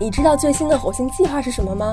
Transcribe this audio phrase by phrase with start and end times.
[0.00, 1.92] 你知道最新的火星计划是什么吗？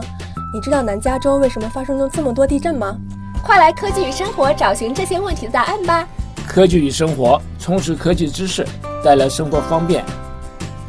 [0.54, 2.98] 你知道南加州为什么发生了这么多地震吗？
[3.44, 6.08] 快来科技与生活找寻这些问题的答案吧！
[6.48, 8.66] 科技与生活，充实科技知识，
[9.04, 10.04] 带来生活方便。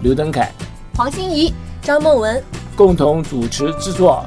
[0.02, 0.52] 刘登凯、
[0.94, 1.52] 黄欣怡、
[1.82, 2.42] 张梦文
[2.76, 4.24] 共同主持制作。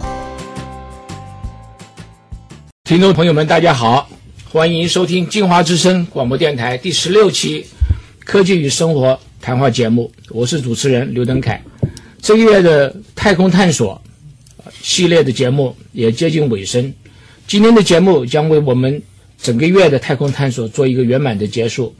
[2.83, 4.09] 听众朋友们，大家好，
[4.51, 7.65] 欢迎收听金华之声广播电台第十六期
[8.25, 11.61] 科技与生活谈话节目，我是主持人刘登凯。
[12.21, 14.01] 这个月的太空探索
[14.81, 16.93] 系列的节目也接近尾声。
[17.47, 19.01] 今天的节目将为我们
[19.41, 21.95] 整个月的太空探索做一个圆满的结束。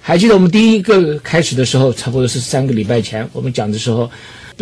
[0.00, 4.10] 还记得我们第一个开始的时候，差不多是三个礼拜前，我们讲的时候，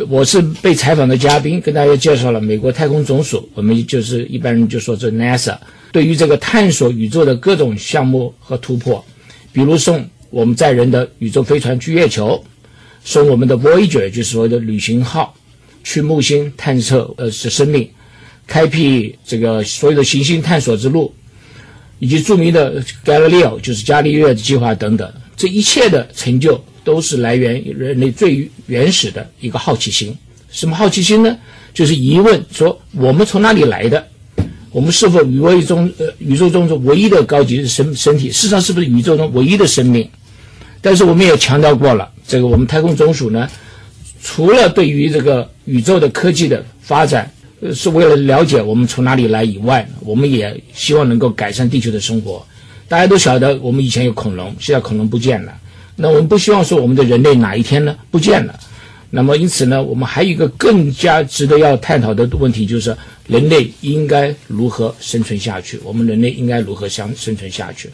[0.09, 5.57] 我是被采访的嘉宾，跟大家介绍了美国太空总署，我们就是一般人就说这 NASA
[5.91, 9.05] 对于这个探索宇宙的各种项目和突破，
[9.53, 12.43] 比如送我们载人的宇宙飞船去月球，
[13.05, 15.35] 送我们的 Voyager 就是所谓的旅行号
[15.83, 17.89] 去木星探测呃是生命。
[18.45, 21.15] 开辟这个所有的行星探索之路，
[22.01, 30.15] 以及著名的 Galileo 就是伽利略的计划等等，这一切的成就都是来源于人类最原始的一个好奇心。
[30.51, 31.39] 什么好奇心呢？
[31.73, 34.07] 就是疑问：说我们从哪里来的？
[34.71, 38.31] 我们是否宇宙中呃宇宙中的唯一的高级身身体？
[38.33, 40.07] 事实上是不是宇宙中唯一的生命？
[40.83, 43.49] 但是我们也强调过了，这个我们太空总署呢，
[44.23, 47.33] 除了对于这个宇宙的科技的发展。
[47.65, 52.45] 呃是为了了解我们从哪里来以外，我们也希望能够改善地球的生活。
[52.89, 55.57] 大家都晓得，我们以前有恐龙，现在恐龙不见了。
[55.95, 58.59] 那我们不希望说我们的人类哪一天呢不见了。
[59.11, 62.97] 那么因此呢，我们还有一个更加值得要探讨的问题，就是
[63.29, 65.79] 人类应该如何生存下去？
[65.85, 67.89] 我们人类应该如何相生存下去？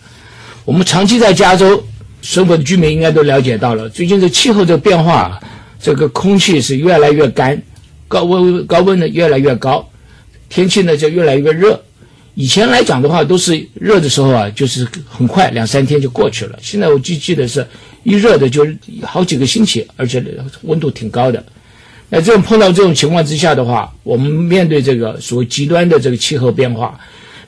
[0.64, 1.84] 我们长期在加州
[2.22, 5.40] 所有的居民应该都了解到了，最近这气候这个变化，
[5.80, 7.60] 这个空气是越来越干。
[8.08, 9.86] 高温高温呢越来越高，
[10.48, 11.78] 天气呢就越来越热。
[12.34, 16.58] 以前来讲的话，都是热的时候啊，就是很快两三天就过去了。
[16.62, 17.66] 现在我记记得是
[18.04, 20.24] 一热的就是好几个星期，而且
[20.62, 21.44] 温度挺高的。
[22.08, 26.98] 那这种碰到这种情况之下的话，我们面对这个所谓极端的这个气候变化，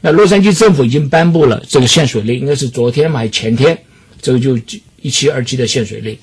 [0.03, 3.79] 那洛杉矶政府已经颁布了这个限水令，应该是昨天嘛还是前天，
[4.21, 4.59] 这个就
[5.01, 6.17] 一期二期的限水令。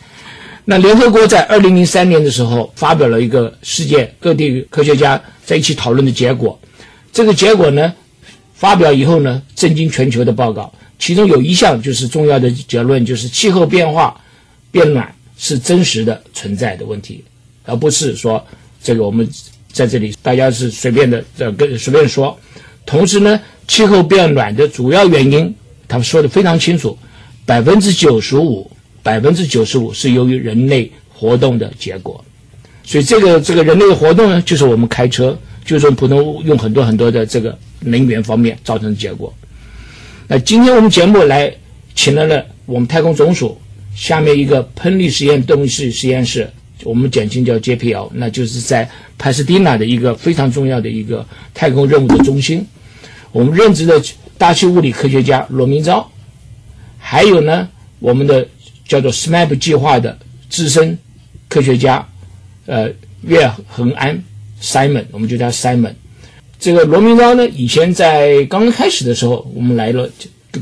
[0.65, 6.59] 那联合国在二零零三年的时候发表了一个世界各地科学家在一起讨论的结果，
[7.13, 7.93] 这个结果呢，
[8.53, 14.19] 发表以后呢，震惊全球的报告，其中有一项就是重要的结论，就是气候变化
[14.69, 17.23] 变暖是真实的存在的问题，
[17.63, 18.45] 而不是说
[18.83, 19.25] 这个我们
[19.71, 22.37] 在这里大家是随便的这跟随便说。
[22.85, 25.55] 同时呢，气候变暖的主要原因，
[25.87, 26.97] 他们说的非常清楚，
[27.47, 28.69] 百分之九十五。
[29.03, 32.21] 百分之九十五是由于人类活动的结果，
[32.83, 39.33] 所以这个这个人类的活动呢，就是我们开车，就是普通用很多很多的这个能源方面造成的结果。
[40.27, 41.49] 那今天我们节目来
[41.95, 43.57] 请来了我们太空总署
[43.95, 46.49] 下面一个喷力实验动力室实验室，
[46.83, 52.67] 我们简称叫 JPL，那就是在帕斯蒂纳的一个非常重要的一个太空任务的中心。
[53.31, 54.03] 我们任职的
[54.37, 56.11] 大气物理科学家罗明昭，
[57.09, 57.69] 还有呢
[57.99, 58.47] 我们的。
[58.87, 60.17] 叫做 SMAP 计划的
[60.49, 60.97] 资深
[61.49, 62.07] 科学家，
[62.67, 62.89] 呃，
[63.23, 64.17] 岳恒安
[64.61, 65.91] Simon，我们就叫 Simon。
[66.57, 70.09] 这个罗明昭呢，以前在刚刚开始的时候，我们来了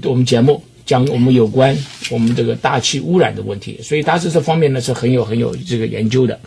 [0.06, 1.78] 我们节目讲我们有关
[2.10, 6.40] 我们这个大气污染的问题，所以他是这方面呢是很有很有这个研究的。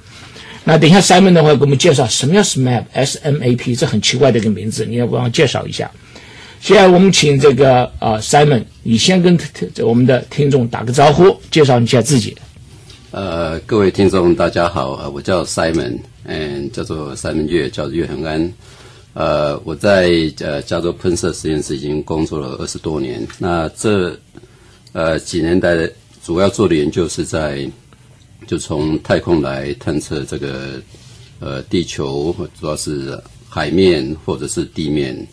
[0.65, 5.89] 那等一下 Simon 的话给我们介绍什么叫 SMAP，S M A P，这很奇怪的一个名字，你要帮我介绍一下。
[6.61, 9.39] 现在我们请这个啊，Simon，你先跟
[9.83, 12.37] 我们的听众打个招呼，介绍一下自己。
[13.11, 18.53] 呃，各位听众大家好，我叫 Simon，嗯，叫做 Simon 岳，叫岳恒安。
[19.15, 20.11] 呃，我在
[20.41, 23.27] 呃加州喷射实验室已经工作了二十多年。
[23.39, 24.19] 那这
[24.93, 25.89] 呃几年来
[26.25, 27.67] 主要做的研究是在
[28.47, 30.83] 就从太空来探测这个
[31.41, 33.19] 呃地球，主要是
[33.49, 35.27] 海面或者是地面。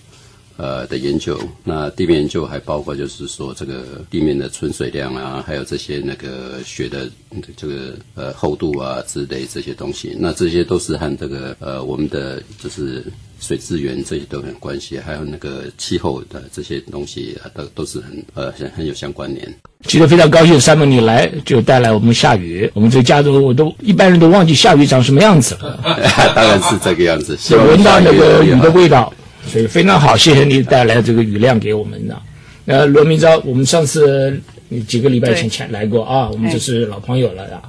[0.58, 7.10] 呃的研究，那地面研究还包括就是说这个地面的存水量啊，还有这些那个雪的
[7.58, 13.04] 这个呃厚度啊之类这些东西，那这些都是和这个呃我们的就是
[13.40, 19.54] 水资源这些都很关系，还有那个气候的这些东西都都是很呃很很有相关联。
[19.88, 25.80] 其实非常高兴，三门你来就带来我们下雨，我们这加州我都一般人都忘记下雨长什么样子了。
[26.34, 29.14] 当然是这个样子，闻到那个雨的味道。
[29.48, 32.22] 所以非常好，谢谢你带来这个雨量给我们的。
[32.66, 34.42] 呃，罗明昭，我们上次
[34.88, 37.62] 几个礼拜前前来过啊，我们就是老朋友了啊。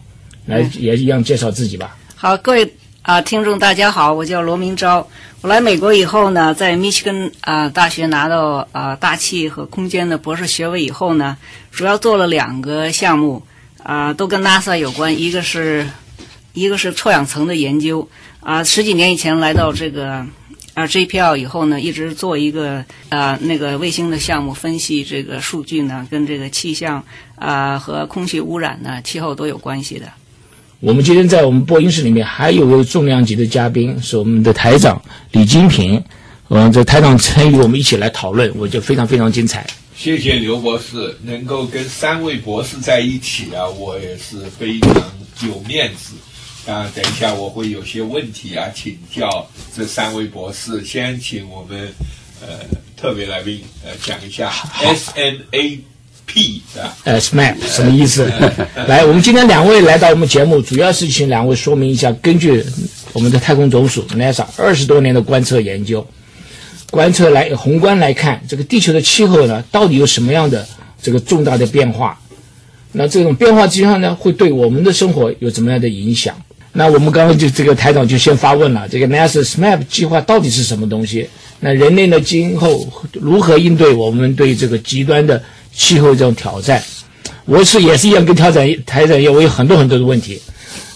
[0.46, 1.96] 来也一样介绍自己吧。
[2.14, 5.06] 好，各位啊，听众大家好，我叫罗明昭。
[5.40, 11.36] 我来美国以后呢，在密歇根啊大学拿到啊大气和空间的博士学位以后呢，
[11.72, 13.42] 主要做了两个项目
[13.82, 15.20] 啊，都跟 NASA 有关。
[15.20, 15.86] 一个是
[16.52, 18.08] 一个是臭氧层的研究
[18.38, 20.24] 啊，十几年以前来到这个
[20.76, 27.02] 啊 JPL 以后呢，一直做一个啊那个卫星的项目，分析这个数据呢，跟这个气象
[27.34, 30.06] 啊和空气污染呢、气候都有关系的。
[30.80, 35.00] 我们今天在我们播音室里面还有位重量级的嘉宾，是我们的台长
[35.32, 36.04] 李金平。
[36.50, 39.66] 嗯，这台长参与我们一起来讨论，我觉得非常非常精彩。
[39.96, 44.92] 谢谢刘博士，能够跟三位博士在一起啊，我也是非常
[45.48, 46.12] 有面子。
[46.66, 50.84] 啊，等一下我会有些问题啊，请教这三位博士。
[50.84, 51.88] 先请我们
[52.40, 52.58] 呃
[52.96, 55.80] 特别来宾呃讲一下 S N A
[56.26, 58.28] P 啊，呃，SMAP 什么意思？
[58.88, 62.64] 来，我们今天两位来到我们节目，主要是请两位说明一下，根据
[63.12, 66.04] 我们的太空总署 NASA 二十多年的观测研究，
[66.90, 70.66] 观测来宏观来看，这个地球的气候呢，到底有什么样的
[71.00, 72.20] 这个重大的变化？
[72.90, 76.36] 那这种变化之下呢，会对我们的生活有怎么样的影响？
[76.78, 81.26] 那我们刚刚就这个台长就先发问了，这个 NASA SMAP 计划到底是什么东西？
[81.58, 85.42] 那人类呢，今后如何应对我们对这个极端的
[85.72, 86.82] 气候这种挑战？
[87.46, 90.38] 我是也是一样，跟挑战台长一样，我有很多很多的问题。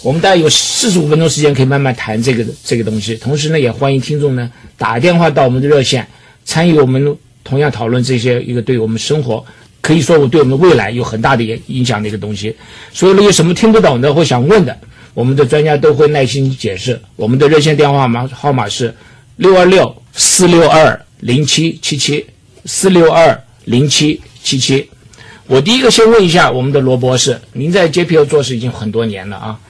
[0.02, 3.14] 我们大概有四十五分钟时间可以慢慢谈这个这个东西。
[3.14, 6.06] 同时呢，也欢迎听众呢打电话到我们的热线，
[6.44, 9.42] 参与我们同样讨论这些一个对我们生活
[9.80, 12.54] 可以说我对我们未来有很大的影影响的一个东西。
[12.92, 14.78] 所以呢，有什么听不懂的或想问的，
[15.20, 16.98] 我们的专家都会耐心解释。
[17.14, 18.94] 我们的热线电话码号码是
[19.36, 22.24] 六二六四六二零七七七
[22.64, 24.88] 四六二零七七七。
[25.46, 29.60] 我第一个先问一下我们的罗博士，您在 JPL 做事已经很多年了啊，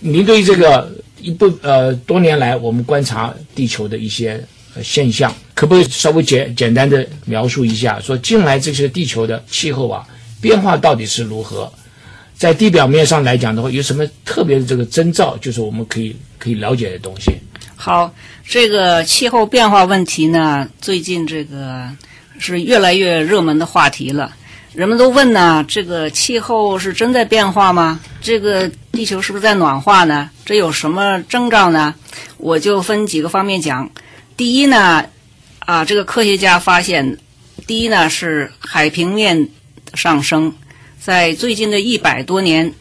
[0.00, 0.92] 您对这个
[1.22, 4.44] 一部呃多年来我们观察地球的一些、
[4.82, 7.98] 现象，可不可以稍微简简单的描述一下？
[7.98, 10.06] 说近来这些地球的气候啊
[10.38, 11.72] 变化到底是如何？
[12.42, 17.30] 在地表面上来讲的话，有什么特别的这个征兆，就是我们可以可以了解的东西？
[17.76, 18.12] 好，
[18.44, 21.88] 这个气候变化问题呢，最近这个
[22.40, 24.34] 是越来越热门的话题了。
[24.74, 28.00] 人们都问呢，这个气候是真在变化吗？
[28.20, 30.28] 这个地球是不是在暖化呢？
[30.44, 31.94] 这有什么征兆呢？
[32.38, 33.88] 我就分几个方面讲。
[34.36, 35.04] 第一呢，
[35.60, 37.18] 啊，这个科学家发现，
[37.68, 39.48] 第一呢是海平面
[39.94, 40.52] 上升，
[41.04, 42.72] 在最近的一百多年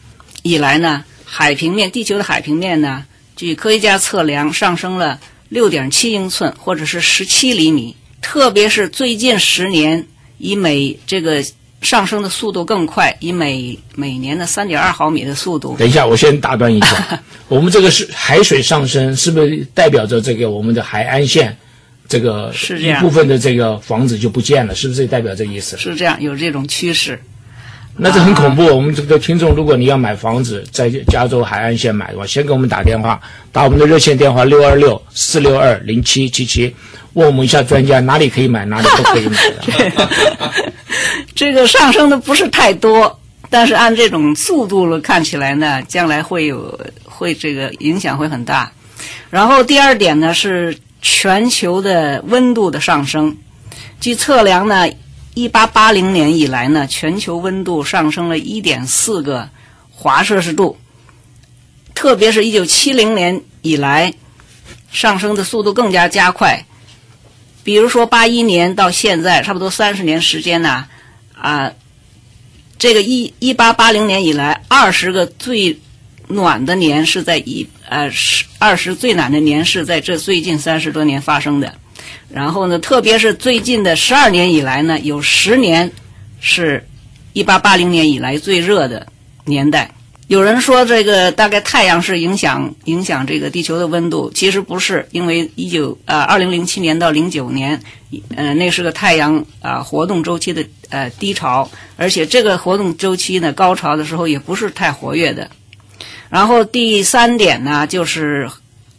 [0.43, 3.03] 以来呢，海平面地球的海平面呢，
[3.35, 5.19] 据科学家测量上升了
[5.49, 7.95] 六点七英寸，或者是十七厘米。
[8.21, 10.05] 特别是最近十年，
[10.37, 11.43] 以每这个
[11.81, 15.75] 上升的速度更快，以每每年的三点二毫米的速度。
[15.79, 21.57] 等一下，我先打断一下， 我们这个是海水上升，是不是代表着这个我们的海岸线
[22.07, 24.75] 这个一是这样部分的这个房子就不见了？
[24.75, 25.75] 是不是代表这意思？
[25.75, 27.19] 是这样，有这种趋势。
[27.97, 28.65] 那这很恐怖。
[28.65, 33.19] 我们这个听众，如果你要买房子，在加州海岸线买的话，先给我们打电话，
[33.51, 36.73] 打我们的热线电话六二六四六二零七七七，
[37.13, 40.73] 问我们一下专家哪里可以买，哪里不可以买的。
[41.35, 48.71] 这个上升的不是太多，但是按这种速度了看起来呢，将来会有会这个影响会很大。
[49.29, 53.35] 然后第二点呢是全球的温度的上升，
[53.99, 54.87] 据测量呢，
[55.33, 59.49] 一八八零年以来呢，全球温度上升了一点四个
[59.89, 60.77] 华摄氏度，
[61.95, 64.13] 特别是一九七零年以来，
[64.91, 66.65] 上升的速度更加加快。
[67.63, 70.85] 比如说八一年到现在，差不多三十年时间呢，
[71.33, 71.71] 啊，
[72.77, 75.79] 这个一一八八零年以来，二十个最
[76.27, 81.73] 暖的年是在一呃十二十最暖的年是在这最近三十多年发生的。
[82.29, 85.91] 然后呢，特别是最近的十二年以来呢，有十年
[86.39, 86.85] 是
[87.33, 89.05] 一八八零年以来最热的
[89.45, 89.89] 年代。
[90.27, 97.77] 有人说这个大概太阳是影响影响这个地球的温度，其实不是，因为一九呃二零零七年到零九年，
[98.37, 105.49] 呃那是个太阳啊、活动周期的呃低潮，而且这个活动周期呢高潮的时候也不是太活跃的。
[106.29, 108.49] 然后第三点呢就是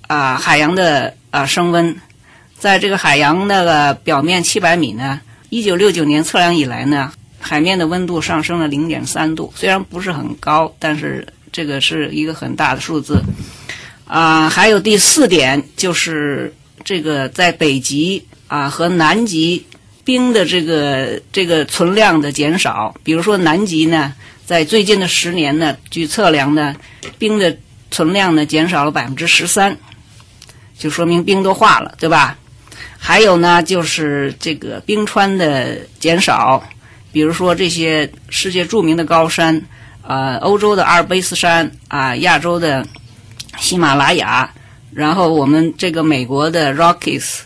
[0.08, 1.96] 啊、海洋的啊、升温，
[2.62, 13.20] 在这个海洋那个表面七百米呢，一九六九年测量以来呢，海面的温度上升了零点三度，虽然不是很高，但是这个是一个很大的数字。
[14.06, 16.54] 啊、还有第四点就是
[16.84, 19.66] 这个在北极啊、和南极
[20.04, 24.14] 冰的这个这个存量的减少，比如说南极呢，
[24.46, 26.76] 在最近的十年呢，据测量呢，
[27.18, 27.56] 冰的
[27.90, 29.76] 存量呢减少了百分之十三。
[30.78, 32.38] 就说明冰都化了，对吧？
[33.04, 36.62] 还有呢，就是这个冰川的减少，
[37.10, 39.60] 比如说这些世界著名的高山，
[40.06, 42.86] 呃，欧洲的阿尔卑斯山啊，亚洲的
[43.58, 44.48] 喜马拉雅，
[44.92, 47.40] 然后我们这个美国的 Rockies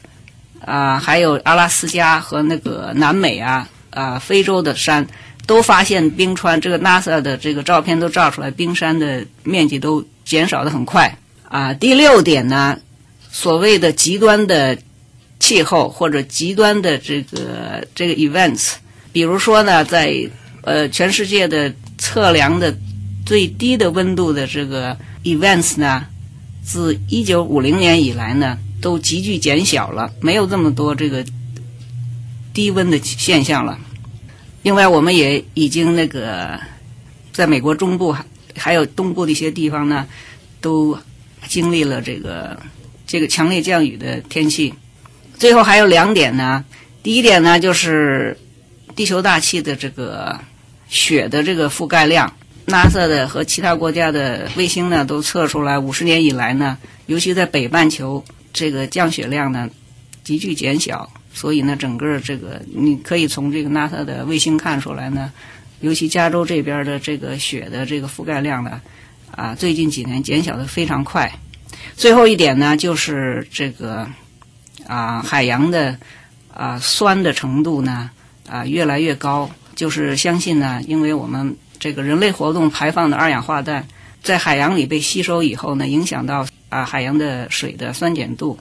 [0.63, 5.07] 啊，还有阿拉斯加和那个南美啊啊，非洲的山。
[5.47, 11.17] 都发现冰川，这个 NASA 的这个照片都照出来，冰山的面积都减少的很快
[11.49, 11.73] 啊。
[11.73, 12.77] 第六点呢，
[13.31, 14.77] 所谓的极端的
[15.47, 18.73] 气候或者极端的这个这个 events，
[19.13, 20.29] 比如说呢，在
[20.63, 22.77] 呃全世界的测量的
[23.25, 26.05] 最低的温度的这个 events 呢，
[26.65, 31.25] 自一九五零年以来呢，都急剧减小了，没有这么多这个
[32.53, 33.79] 低温的现象了。
[34.63, 36.59] 另外，我们也已经那个，
[37.33, 38.25] 在美国中部还
[38.57, 40.05] 还有东部的一些地方呢，
[40.61, 40.99] 都
[41.47, 42.59] 经历了这个
[43.07, 44.75] 这个强烈降雨的天气。
[45.39, 46.65] 最后还有两点呢，
[47.03, 48.37] 第一点呢就是
[48.95, 50.39] 地球大气的这个
[50.89, 52.33] 雪的这个覆盖量
[52.67, 59.69] ，NASA 的和其他国家的卫星呢都测出来，五十年以来呢，尤其在北半球，这个降雪量呢
[60.25, 61.11] 急剧减小。
[61.35, 65.31] 所以呢，整个这个你可以从这个 NASA 的卫星看出来呢，
[65.83, 68.81] 尤其加州这边的这个雪的这个覆盖量呢，
[69.33, 71.31] 啊，最近几年减小的非常快。
[71.95, 74.09] 最后一点呢，就是这个
[74.87, 75.97] 啊，海洋的
[76.53, 78.11] 啊酸的程度呢
[78.49, 83.87] 啊越来越高，就是相信呢，因为我们这个人类活动排放的二氧化氮
[84.23, 88.59] 在海洋里被吸收以后呢，影响到啊海洋的水的酸碱度。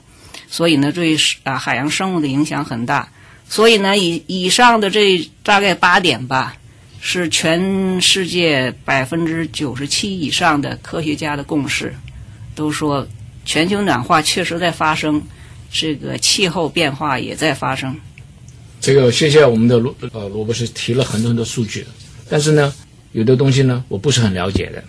[0.48, 3.08] 所以呢，对啊海洋生物的影响很大。
[3.48, 6.54] 所以呢，以以上的这大概八点吧，
[7.00, 11.94] 是全世界百分之九十七以上的科学家的共识，
[12.54, 13.06] 都说
[13.44, 15.22] 全球暖化确实在发生，
[15.70, 17.94] 这个气候变化也在发生。
[18.80, 21.86] 这个谢谢我们的罗呃罗博士提了很多很多数据，
[22.28, 22.72] 但是呢，
[23.12, 24.82] 有的东西呢我不是很了解的，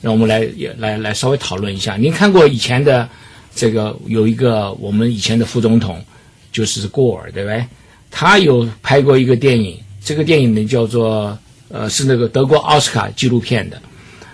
[0.00, 1.96] 让我们来也来来稍微讨论一下。
[1.96, 3.08] 您看过以前的？
[3.54, 6.02] 这个有一个我们以前的副总统，
[6.50, 7.62] 就是过尔，对不对？
[8.10, 13.78] 他有拍过一个电影，这个电影呢叫做呃，是那个德国奥斯卡纪录片的。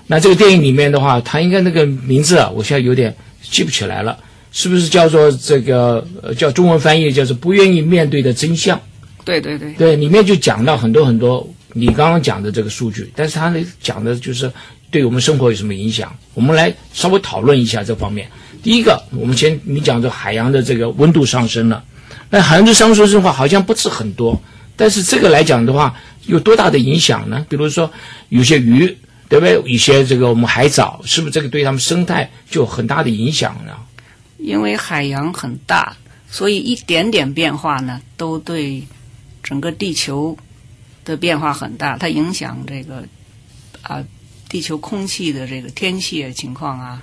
[0.06, 3.12] 那这个电影里面的话，他应该那个名字啊，我现在有点
[3.42, 4.16] 记不起来了，
[4.58, 8.76] 是不是叫做这个呃叫中文翻译叫做不愿意面对的真相？
[9.24, 14.50] 对对对，对，里面就讲到很多很多你刚刚讲的这个数据，但是他那讲的就是
[14.90, 16.12] 对我们生活有什么影响？
[16.34, 18.28] 我们来稍微讨论一下这方面。
[18.60, 21.84] 第一个，我们先你讲这海洋的这个温度上升了，
[22.28, 24.42] 那海洋的上升的话好像不是很多，
[24.74, 25.94] 但是这个来讲的话，
[26.26, 27.46] 有多大的影响呢？
[27.48, 27.88] 比如说
[28.30, 28.86] 有些鱼，
[29.28, 29.62] 对不对？
[29.72, 33.72] 一些这个我们海藻，是不是这个对它们生态就有很大的影响呢？
[34.48, 35.94] 因为海洋很大，
[36.30, 38.82] 所以一点点变化呢，都对
[39.42, 40.34] 整个地球
[41.04, 43.04] 的变化很大，它影响这个
[43.82, 44.02] 啊
[44.48, 47.02] 地球空气的这个天气情况啊。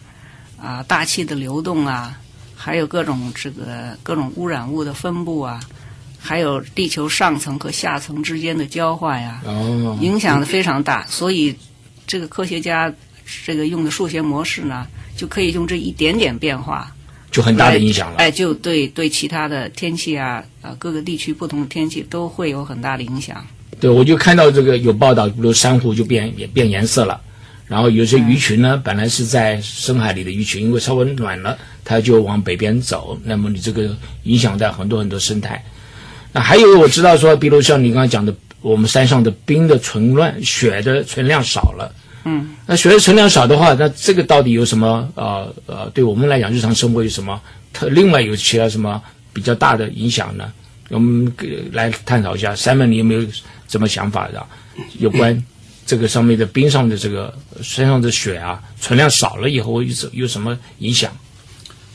[0.57, 2.17] 啊，大气的流动啊，
[2.55, 5.59] 还有各种这个各种污染物的分布啊，
[6.17, 9.41] 还有地球上层和下层之间的交换呀，
[10.01, 11.05] 影响的非常大。
[11.07, 11.55] 所以，
[12.07, 12.91] 这个科学家
[13.45, 16.94] 这个用的数学模式呢，就可以用这一点点变化，
[17.35, 18.15] 就很大的影响了。
[18.19, 23.45] 哎，就对对其他的天气啊，啊各个地区不同的天气都会有很大的影响。
[23.77, 27.19] 对，我就看到这个有报道，比如珊瑚就变也变颜色了。
[27.67, 33.19] 然后有些鱼群呢，本来是在深海里的鱼群，因为稍微暖了，它就往北边走。
[33.25, 35.61] 那么你这个影响到很多很多生态。
[36.31, 41.93] 那还有我知道说，比如像你刚才讲的，我们山上的冰的存乱、雪的存量少了。
[42.25, 42.49] 嗯。
[42.67, 47.41] 那雪的存量少的话，那这个到底有什么呃呃，对我们来讲日常生活有什么
[47.71, 47.87] 特？
[47.87, 49.01] 另外有其他什么
[49.31, 50.51] 比较大的影响呢？
[50.89, 51.33] 我们
[51.71, 52.53] 来探讨一下。
[52.53, 53.25] Simon，你有没有
[53.67, 54.45] 什么想法的？
[54.99, 55.41] 有关？
[55.85, 61.11] 这个上面的冰上的这个身上的雪啊，存量少了以后有有什么影响？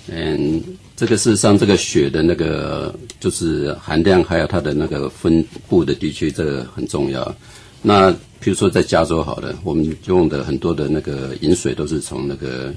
[0.07, 0.63] 嗯，
[0.97, 7.35] 这个事实上，这个雪的那个就是含量，还有它的那个分布的地区，这个很重要。
[7.83, 12.73] 那比如说在加州，好了，我们用的很多的那个饮水都是从那个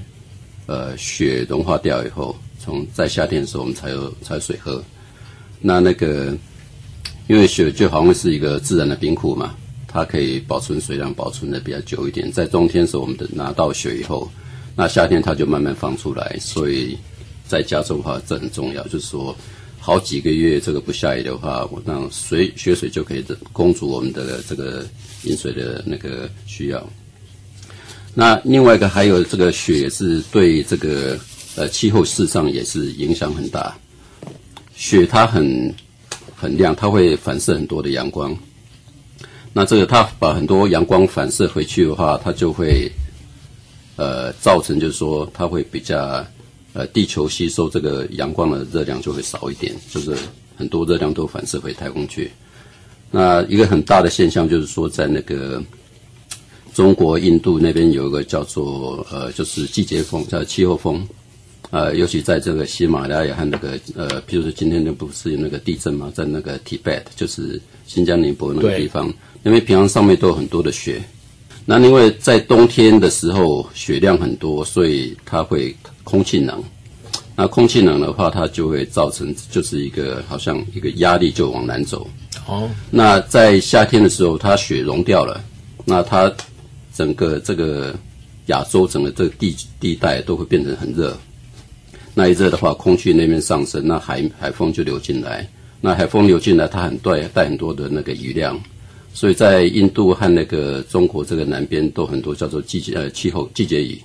[0.66, 4.82] 呃雪融化掉以后，从在夏天的时候我们才有才有水喝。
[5.60, 6.36] 那那个
[7.26, 9.54] 因为雪就好像是一个自然的冰库嘛。
[9.86, 12.28] 它可以保存水量，保存的比较久一点。
[12.32, 14.28] 在冬天的时候，我们的拿到雪以后，
[14.74, 16.36] 那夏天它就慢慢放出来。
[16.40, 16.98] 所以
[17.46, 19.32] 在加州的话，这很重要，就是说
[19.86, 23.22] 好几个月这个不下雨的话，我那水雪水就可以
[23.52, 24.82] 供足我们的这个
[25.24, 26.88] 饮水的那个需要。
[28.14, 31.20] 那另外一个还有这个雪是对这个
[31.56, 33.76] 呃气候事上也是影响很大。
[34.74, 35.74] 雪它很
[36.34, 38.34] 很亮，它会反射很多的阳光。
[39.52, 42.90] 那这个它把很多阳光反射回去的话，它就会
[43.96, 46.26] 呃造成就是说它会比较
[46.74, 50.14] 呃地球吸收这个阳光的热量就会少一点，就是
[50.56, 52.30] 很多热量都反射回太空去。
[53.10, 55.62] 那一个很大的现象就是说，在那个
[56.74, 61.06] 中国、印度那边有一个叫做呃，就是季节风，叫气候风，
[61.70, 69.12] 呃，尤其在这个喜马拉雅和那个呃，譬如说今天那不是有那个地震嘛，在那个 Tibet，就是新疆宁波那个地方，
[69.44, 71.00] 因为平常上面都有很多的雪，
[71.64, 75.72] 那因为在冬天的时候雪量很多，所以它会
[76.04, 76.62] 空气冷。
[77.36, 82.08] 那空气冷的话，它就会造成就是一个好像一个压力就往南走。
[82.46, 85.42] 哦，那在夏天的时候，它雪融掉了，
[85.84, 86.32] 那它
[86.94, 87.92] 整个这个
[88.46, 91.16] 亚洲整个这个地地带都会变成很热。
[92.14, 95.44] 那一热的话，空气那边上升，那海海风就流进来。
[95.80, 98.56] 那海风流进来，它很带带很多的那个雨量，
[99.12, 104.00] 所以在印度和那个中国这个南边都很多叫做季节呃气候季节雨。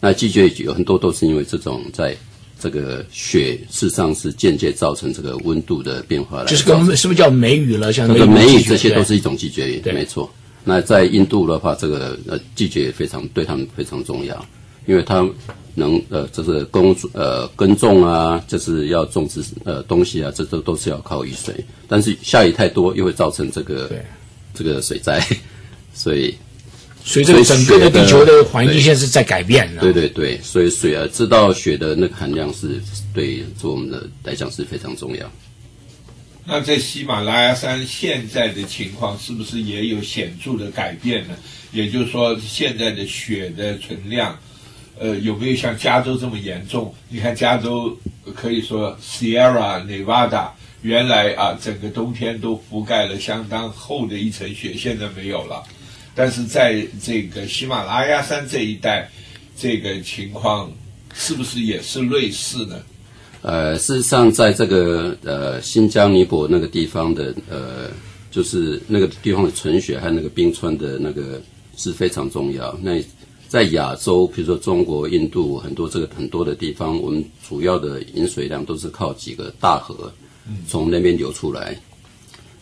[0.00, 2.16] 那季节雨有很多都是因为这种在。
[2.58, 7.92] 这个雪事实上是间接造成这个温度的变化来，就是跟是不是叫梅雨了？
[7.92, 10.28] 像那个梅雨这些都是一种季节雨，没错。
[10.64, 14.42] 那在印度的话，这个呃季节也非常对他们非常重要，
[14.86, 15.28] 因为它
[15.74, 21.54] 能呃就是耕呃耕种啊，就是要种植呃东西啊，这都都是要靠雨水。
[21.86, 23.90] 但是下雨太多又会造成这个
[24.54, 25.22] 这个水灾，
[25.92, 26.34] 所以。
[27.06, 29.72] 所以这个整个的地球的环境现在是在改变。
[29.76, 32.80] 对对对，所以水啊，知道雪的那个含量是
[33.14, 35.24] 对做我们的来讲是非常重要。
[36.44, 41.34] 那在喜马拉雅山现在的情况是不是也有显著的改变呢？
[41.70, 44.36] 也就是说，现在的雪的存量，
[44.98, 46.92] 呃，有没有像加州这么严重？
[47.08, 47.96] 你看加州
[48.34, 50.48] 可以说 Sierra Nevada
[50.82, 55.62] 原来啊，整个冬天都覆盖了相当厚的一层雪，现在没有了。
[56.16, 59.06] 但是在这个喜马拉雅山这一带，
[59.54, 60.72] 这个情况
[61.14, 62.80] 是不是也是类似呢？
[63.42, 67.90] 呃，事实上，在这个呃新疆尼泊那个地方的呃，
[68.30, 71.38] 就是那个地方的纯雪和那个冰川的那个
[71.76, 72.74] 是非常重要。
[72.80, 72.92] 那
[73.46, 80.10] 在亚洲，比如说中国、印度很多这个很多的地方，我们主要的饮水量都是靠几个大河
[80.66, 81.78] 从那边流出来，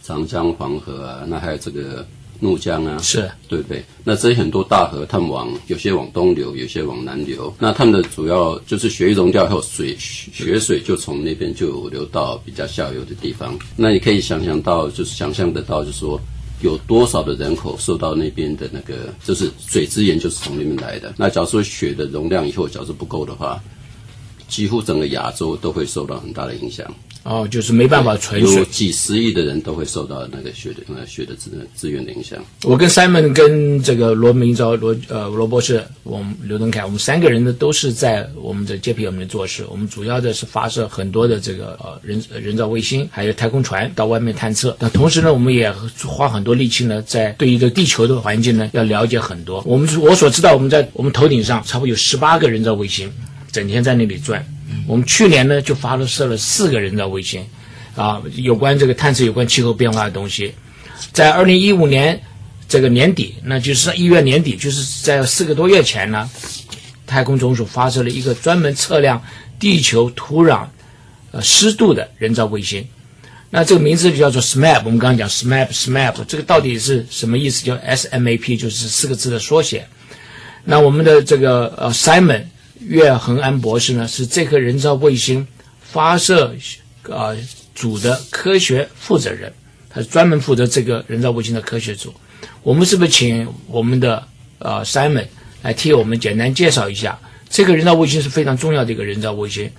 [0.02, 2.04] 长江、黄河啊，那还有这个。
[2.44, 3.82] 怒江啊，是对不对？
[4.04, 7.52] 那这些很多大河，它们往有些往东流，有些往南流。
[7.58, 13.58] 那它们的主要就是雪融掉后，水雪水就从那边就流到比较下游的地方。
[13.76, 16.20] 那你可以想象到，就是想象得到，就是说
[16.60, 21.14] 有多少的人口受到那边的那个，就是水资源就是从那边来的。
[21.16, 23.58] 那假如说雪的容量以后假如不够的话，
[24.46, 26.86] 几乎整个亚洲都会受到很大的影响。
[27.24, 32.38] 哦，就是没办法存水，有几十亿的人都会受到那个血的呃血的资资源的影响。
[32.64, 39.64] 我跟 Simon 跟这个罗明昭罗呃罗博士，我们刘登凯，我们三个人呢都是在我们的 JPL 里面做事。
[39.70, 44.76] 我们主要的是发射很多的这个呃人人造卫星，还有太空船到外面探测。
[44.78, 45.72] 那同时呢，我们也
[46.04, 49.62] 花很多力气呢，在对于这地球的环境呢要了解很多。
[49.64, 53.10] 我们我所知道，我们在我们头顶上差不多有十八个人造卫星，
[53.50, 54.44] 整天在那里转。
[54.86, 57.44] 我们去年呢就发射了四个人造卫星，
[57.94, 60.54] 啊，有关这个探测有关气候变化的东西。
[61.12, 62.20] 在二零一五年
[62.68, 66.28] 这个年底，那就是一月年底，就是在四个多月前呢，
[67.06, 69.22] 太空总署发射了一个专门测量
[69.58, 70.66] 地球土壤
[71.30, 72.86] 呃湿度的人造卫星。
[73.50, 74.82] 那这个名字就叫做 SMAP。
[74.84, 77.64] 我们刚刚讲 SMAP，SMAP 这个到底是什么意思？
[77.64, 79.86] 叫 SMAP，就是四个字的缩写。
[80.64, 82.44] 那我们的这个呃 Simon。
[82.80, 85.46] 岳恒安博士呢，是这颗人造卫星
[85.80, 86.54] 发射
[87.10, 87.34] 啊
[87.74, 89.52] 组的科学负责人，
[89.88, 92.12] 他是专门负责这个人造卫星的科学组。
[92.62, 94.26] 我们是不是请我们的
[94.58, 95.26] 呃 Simon
[95.62, 99.70] 来替我们简单介绍一下这个人造卫星是非常重要的一个人造卫星？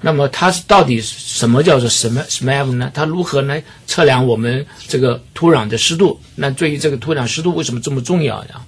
[0.00, 2.90] 那么它是到底什么叫做什么 SMAP 呢？
[2.94, 6.20] 它如何来测量我们这个土壤的湿度？
[6.34, 8.60] 那对于这个土壤湿度为什么这么重要呀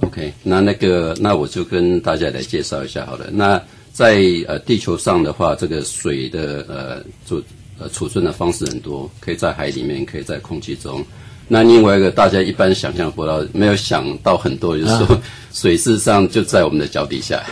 [0.00, 3.28] ？OK，那那个，那我就跟大家来介绍一下好了。
[3.32, 3.60] 那
[3.92, 7.42] 在呃地球上的话，这个水的呃储
[7.78, 11.02] 呃储存的方式很多，可以在海里面，可以在空气中。
[11.48, 17.42] 那另外一个大家一般想象不到，没有想到很多，就是说水事实上就在我们的脚底下。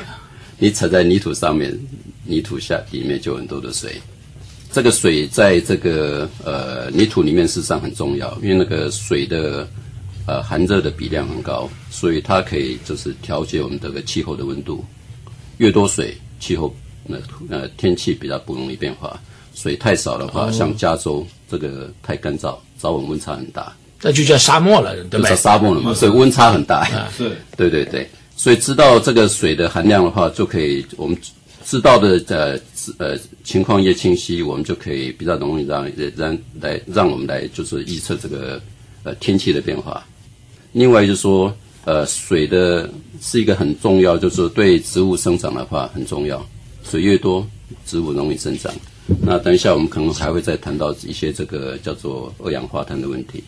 [0.59, 1.75] 你踩在泥土上面，
[2.25, 3.97] 泥土下里面就很多的水。
[4.71, 9.67] 这个水在这个呃泥土里面事实上很重要，因为那个水的。
[10.27, 14.85] 呃，含热的比量很高，所以它可以就是调节我们这个气候的温度。
[15.59, 16.75] 越多水，气候
[17.07, 17.17] 那
[17.49, 19.21] 呃天气比较不容易变化。
[19.55, 25.29] 水太少的话，像加州这个太干燥，早晚温差很大，那就叫沙漠了，对吧？
[25.29, 26.85] 就是沙漠了嘛，所以温差很大。
[27.17, 31.17] 是，对对对，所以知道这个水的含量的话，就可以我们
[31.65, 32.59] 知道的呃
[32.99, 38.61] 呃情况越清晰，我们就可以比较容易让让来让我们来就是预测这个
[39.05, 40.05] 呃天气的变化。
[40.75, 46.45] 另外就是说，呃，水的是一个很重要，就是对植物生长的话很重要，
[46.83, 47.47] 水越多，
[47.87, 48.75] 植物容易生长。
[49.23, 53.45] 那等一下我们可能还会再谈到一些这个叫做二氧化碳的问题。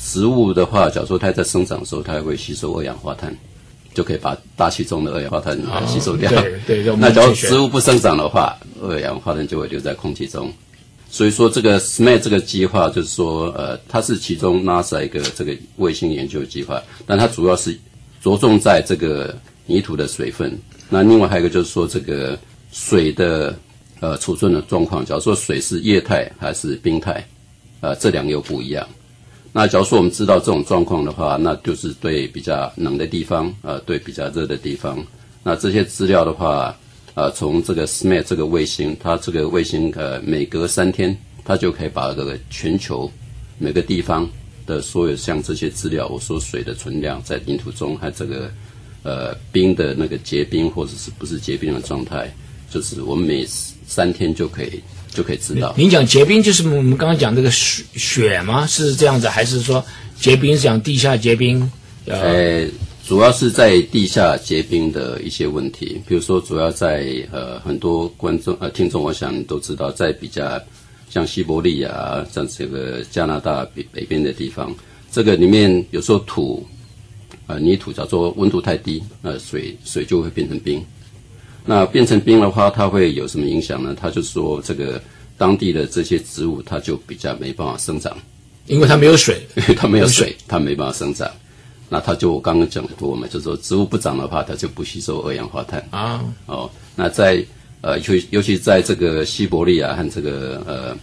[0.00, 3.32] 植物的话，假如说它在生长的时候，它会吸收二氧化碳，
[3.94, 6.28] 就可以把大气中的二氧化碳吸收掉。
[6.66, 10.52] 对对，那假如植物不生长的话，二氧化碳就会留在空气中。
[11.10, 17.76] 所以说，这个 SMART 这个计划就是说，呃，它是其中 NASA 一个这个卫星研究计划，但它主要是
[18.22, 20.56] 着重在这个泥土的水分。
[20.90, 22.38] 那另外还有一个就是说，这个
[22.72, 23.58] 水的
[24.00, 27.26] 呃储存的状况，假如说水是液态还是冰态，
[27.80, 28.86] 呃，这两个又不一样。
[29.50, 35.02] 那假如说我们知道这种状况的话，那就是对比较冷的地方，呃，对比较热的地方，
[35.42, 36.76] 那这些资料的话。
[37.18, 43.10] 啊，从这个 SMART 这个卫星，它这个卫星呃，每隔三天，它就可以把这个全球
[43.58, 44.30] 每个地方
[44.68, 48.48] 的所有像这些资料，我说水的存量在领土中，还这个
[49.02, 52.32] 呃冰的那个结冰或者是不是结冰的状态，
[52.70, 53.44] 就是我们每
[53.84, 55.74] 三天就可以就可以知道。
[55.76, 58.64] 您讲结冰就是我们刚刚讲这个雪雪吗？
[58.64, 59.84] 是这样子，还是说
[60.20, 61.68] 结冰是讲地下结冰？
[62.06, 62.64] 呃。
[63.08, 70.60] 主要是在地下结冰的一些问题，比如说，主要在呃很多观众呃听众，我想都知道，在比较
[71.08, 74.74] 像西伯利亚像这个加拿大北北边的地方，
[75.10, 76.62] 这个里面有时候土
[77.46, 80.84] 呃泥土，叫做温度太低，呃水水就会变成冰。
[81.64, 83.96] 那变成冰的话，它会有什么影响呢？
[83.98, 85.00] 它就说这个
[85.38, 88.14] 当地的这些植物，它就比较没办法生长，
[88.66, 89.40] 因为它没有水，
[89.78, 91.26] 它没有水，它没办法生长。
[91.90, 96.22] 那它就我刚刚讲过嘛，就是说植物不长的话，它就不吸收二氧化碳啊。
[96.44, 97.42] 哦，那在
[97.80, 100.96] 呃，尤尤其在这个西伯利亚和这个呃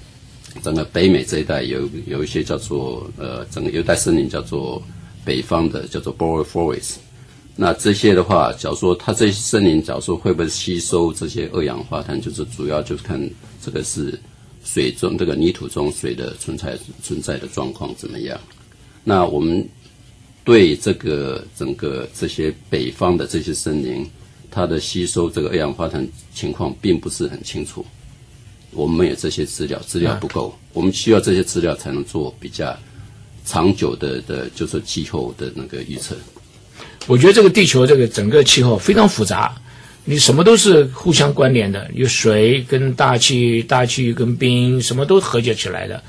[0.61, 4.79] 整个北美这一带，有有一些叫做呃整个有带森林叫做
[5.23, 6.97] 北方的叫做 boreal forest。
[7.55, 13.19] 那这些的话，假如说它这些森林，假如说会不会吸收这些二氧化碳，就是主要就是看
[13.63, 14.19] 这个是
[14.63, 18.39] 水中这个泥土中水的存在存在的状况怎么样。
[19.03, 19.67] 那我们。
[20.45, 24.07] 对这个整个这些北方的这些森林，
[24.51, 27.83] 它的吸收这个二氧化碳情况并不是很清楚。
[28.71, 32.77] 我们没有这些资料，资料不够，我们需要这些资料才能做比较
[33.43, 36.15] 长久的的，就是气候的那个预测。
[37.07, 39.55] 我觉得这个地球这个整个气候非常复杂，
[40.03, 46.03] 你什么都是互相关联的，有水跟大气，大气跟冰，什么都和解起来的。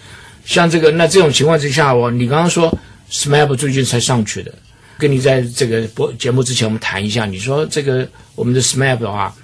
[0.44, 2.70] 像这个，那这种情况之下，我你刚刚说。
[3.10, 4.52] SMAP 最近才上去的，
[4.98, 7.24] 跟你在这个播节目之前，我们谈一下。
[7.24, 9.34] 你说这个我们的 SMAP 的话，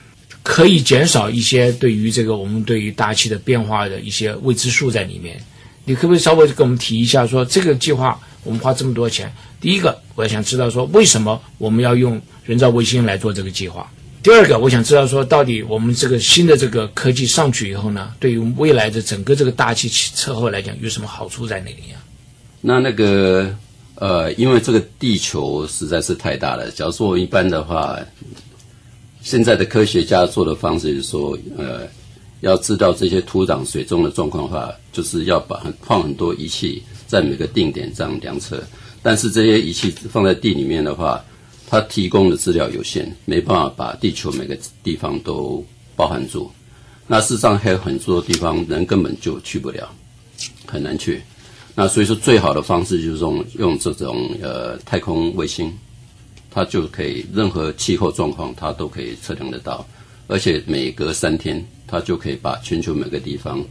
[0.42, 5.40] 可以减少一些对于这个我们对于大气的变化的一些未知数在里面。
[5.84, 9.32] 你可不可以稍微跟我们提一下，说这个计划我们花这么多钱？
[9.60, 13.90] 第一个，我想知道说为什么我们要用人造卫星来做这个计划？
[14.22, 21.98] 第二个，我想知道说到底我们这个新的这个科技上去以后呢，对于未来的整个这个大气测候来讲有什么好处在哪里呀？
[22.64, 23.52] 那那个
[23.96, 26.70] 呃，因为这个地球实在是太大了。
[26.70, 27.98] 假如说我一般的话，
[29.20, 31.80] 现在的科学家做的方式是说，呃，
[32.40, 38.62] 要知道这些土壤水中的状况的话，就是要把放很多仪器在每个定点这样量测。
[39.02, 41.20] 但是这些仪器放在地里面的话，
[41.68, 45.64] 它提供的资料有限，没办法把地球每个地方都
[45.96, 46.50] 包含住。
[47.08, 49.88] 那事实上还有很多地方人根本就去不了，
[50.64, 51.20] 很难去。
[51.74, 55.72] 那所以说，最好的方式就是用用这种呃太空卫星，
[56.50, 59.86] 它就可以任何气候状况它都可以测量得到，
[60.26, 63.64] 而且每隔三天，它就可以把全球每个地方，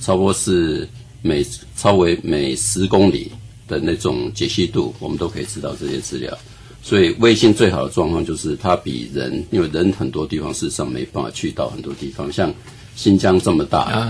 [0.00, 0.88] 超过是
[1.20, 1.44] 每
[1.76, 3.30] 超为每十公里
[3.68, 6.36] 的那种解析度，我们都可以知道这些资料。
[6.82, 12.52] 所以卫星最好的状况就是它比人，因为人很多地方事实上没办法去到很多地方，像
[12.96, 14.08] 新疆这么大。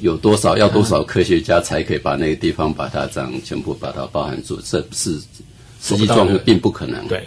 [0.00, 4.60] 有多少要多少科学家才可以把那个地方把它这样全部把它包含住？
[4.62, 5.20] 这是
[5.80, 7.06] 实际状况并不可能。
[7.08, 7.24] 对，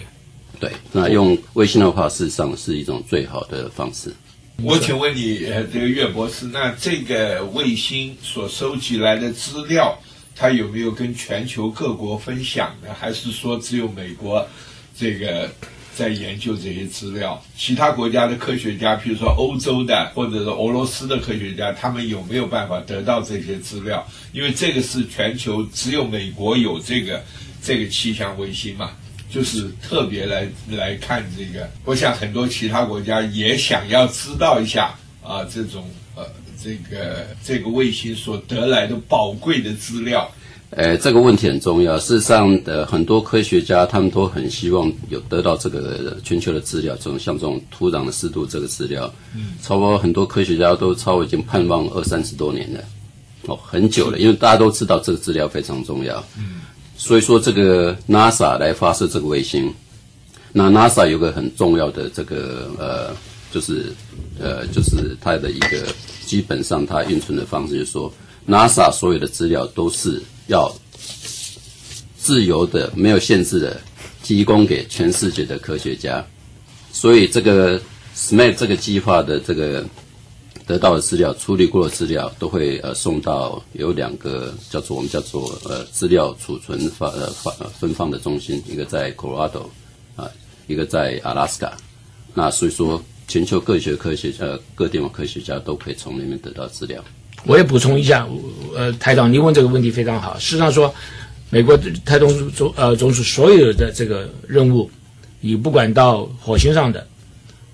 [0.59, 0.71] 对。
[0.91, 4.13] 那用卫星的话，事实上是一种最好的方式。
[4.61, 9.97] 我请问你，呃，这个岳博士，那这个卫星所收集来的资料，
[10.35, 12.89] 它有没有跟全球各国分享呢？
[12.93, 14.45] 还是说只有美国
[14.97, 15.49] 这个
[15.99, 17.43] 在研究这些资料。
[17.57, 24.07] 其他国家的科学家，比如说欧洲的或者是俄罗斯的科学家，他们有没有办法得到这些资料？
[24.31, 27.21] 因为这个是全球只有美国有这个
[27.61, 28.91] 这个气象卫星嘛，
[29.29, 31.69] 就是特别来来看这个。
[31.83, 35.85] 我想很多其他国家也想要知道一下啊，这种
[36.15, 36.23] 呃
[36.63, 40.31] 这个这个卫星所得来的宝贵的资料。
[40.71, 41.97] 呃，这个问题很重要。
[41.97, 49.11] 事实上，的很多科学家他们都很希望有得到这个全球的资料，这种像这种土壤的湿度这个资料。
[49.35, 52.79] 嗯，超过很多科学家都超过已经盼望二三十多年了，
[53.47, 54.19] 哦，很久了。
[54.19, 56.23] 因为大家都知道这个资料非常重要。
[56.37, 56.61] 嗯，
[56.95, 59.73] 所以说这个 NASA 来发射这个卫星，
[60.53, 63.11] 那 NASA 有个很重要的这个呃，
[63.51, 63.91] 就是
[64.39, 65.87] 呃，就是它的一个
[66.27, 68.13] 基本上它运存的方式，就是说
[68.47, 70.21] NASA 所有的资料都是。
[70.49, 70.71] 要
[72.17, 73.79] 自由的、没有限制的
[74.21, 76.25] 提供给全世界的科学家，
[76.91, 77.79] 所以这个
[78.15, 79.85] SMART 这个计划的这个
[80.65, 89.67] 得到的资料、处理过的资料，都会呃送到有两个叫做我们叫做呃资料储存发呃发分放的中心，一个在 Colorado
[90.15, 90.29] 啊，
[90.67, 91.71] 一个在 Alaska。
[92.33, 97.03] 那所以说，全球各学科学呃各地方科学家都可以从里面得到资料。
[97.45, 98.27] 我也补充一下，
[98.75, 100.37] 呃，台长，您问这个问题非常好。
[100.37, 100.93] 事实上说，
[101.49, 104.89] 美国太空总呃总署所有的这个任务，
[105.39, 107.07] 你不管到火星上的，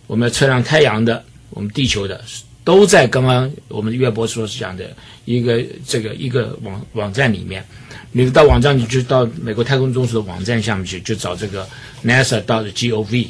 [0.07, 2.23] 我们测量太阳的，我们地球的，
[2.63, 4.85] 都在刚刚我们岳博士所讲的
[5.25, 7.65] 一个这个一个网网站里面。
[8.11, 11.67] 你到网站，你就到美国太空总署的网站下面去，就找这个
[12.05, 13.27] NASA 到的 gov，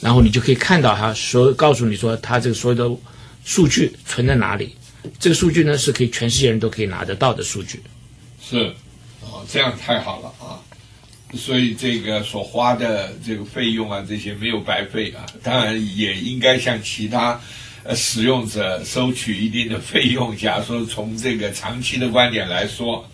[0.00, 2.94] 然后你就可以看到它所告诉你说，它这个所有的
[3.44, 4.74] 数据存在哪里。
[5.18, 7.80] 这个数据呢，是可以全世界人都可以拿得到的数据。
[8.40, 8.72] 是，
[9.20, 10.56] 哦，这样太好了啊！
[11.34, 15.26] 所以这个所花的这个费用啊，这些没有白费啊。
[15.42, 17.38] 当然也应该向其他
[17.84, 20.34] 呃使用者收取一定的费用。
[20.34, 23.04] 假如说从这个长期的观点来说，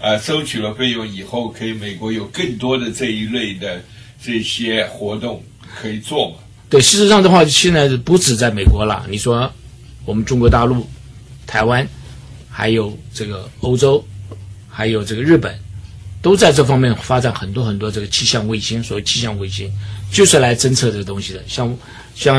[0.00, 3.82] 呃，收取了费用以后，可以美国有更多的这一类的
[4.22, 5.44] 这些活动
[5.76, 6.36] 可以做嘛？
[6.70, 9.04] 对，事实上的话，现在不止在美国了。
[9.10, 9.52] 你说
[10.06, 10.86] 我们中国大陆。
[11.48, 11.84] 台湾，
[12.50, 14.04] 还有这个欧洲，
[14.68, 15.58] 还有这个日本，
[16.20, 18.82] 都在这方面发展很多很多这个气象卫星。
[18.82, 19.72] 所谓气象卫星，
[20.12, 21.42] 就是来侦测这个东西的。
[21.48, 21.74] 像
[22.14, 22.36] 像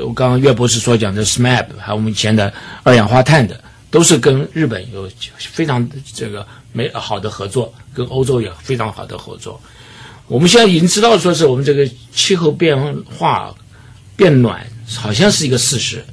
[0.00, 9.60] 我刚刚岳博士所讲的 SMAP，还有我们以前的二氧化碳的，都是跟日本有非常这个美好的合作，跟欧洲也非常好的合作。
[10.26, 13.54] 我们现在已经知道，说是我们这个气候变化
[14.16, 14.66] 变暖，
[14.96, 16.04] 好像是一个事实。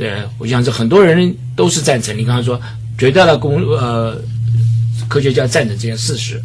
[0.00, 2.16] 对，我想这很多人都是赞成。
[2.16, 2.58] 你刚才说，
[2.96, 4.18] 绝大的公呃
[5.10, 6.42] 科学家赞成这件事实。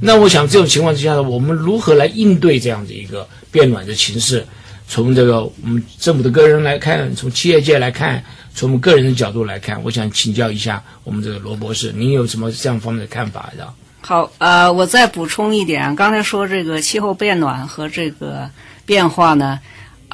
[0.00, 4.42] 那我想这种情况之下呢，我们如何来应对这样的一个变暖的形势？
[4.88, 13.70] 从这个我们政府的个人来看，从企业界来看，从我们个人的角度来看，我想请教一下我们这个罗博士，您有什么这样方面的看法的？
[14.00, 18.48] 好，呃，我再补充一点，刚才说这个气候变暖和这个
[18.86, 19.60] 变化呢。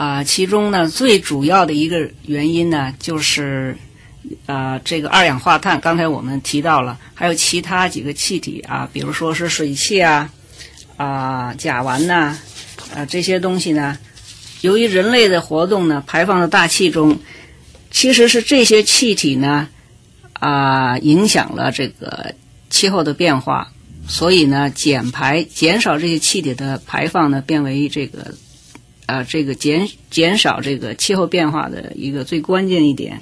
[0.00, 3.76] 啊，其中呢最主要的一个原因呢，就是
[4.46, 5.78] 啊这个二氧化碳。
[5.78, 10.30] 刚才我们提到了，还有其他几个气体啊，比如说是水汽啊、
[10.96, 12.38] 啊甲烷呐、
[12.94, 13.98] 啊这些东西呢，
[14.62, 17.18] 由于人类的活动呢，排放到大气中，
[17.90, 19.68] 其实是这些气体呢
[20.32, 22.34] 啊影响了这个
[22.70, 23.70] 气候的变化，
[24.08, 28.32] 所以呢减排减少这些气体的排放呢，变为这个。
[29.10, 33.20] 啊，这个减减少这个气候变化的一个最关键一点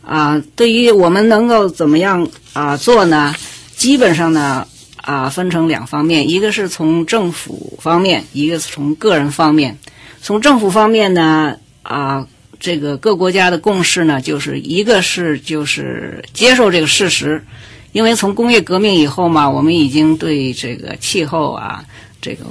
[0.00, 3.34] 啊，对于我们能够怎么样啊做呢？
[3.74, 4.64] 基本上呢
[5.02, 9.76] 啊分成两方面，一个是从政府方面，一个是从个人方面。
[10.22, 12.24] 从政府方面呢啊，
[12.60, 17.44] 这个各国家的共识呢，就是一个是就是接受这个事实，
[17.90, 21.84] 因为从工业革命以后嘛，我们已经对这个气候啊
[22.20, 22.44] 这个。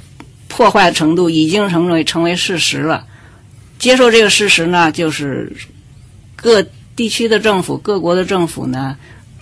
[0.58, 3.06] 破坏程度已经成为成为事实了。
[3.78, 5.54] 接受这个事实呢，就是
[6.36, 6.66] 各
[6.96, 8.98] 地区的政府、各国的政府呢，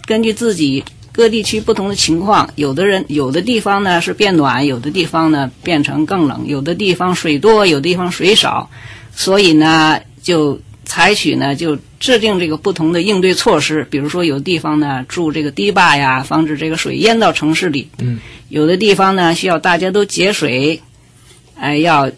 [0.06, 8.70] 根据自己各地区不同的情况，有的人有的地方呢是变暖，有的地方呢变成更冷，有的地方水多，有的地方水少，
[9.16, 13.88] 所以呢就采取呢就制定这个不同的应对措施。
[13.90, 20.82] 比如说有地方呢筑这个堤坝呀，防止这个水淹到城市里；嗯，有的地方呢需要大家都节水。
[21.56, 22.12] 哎，要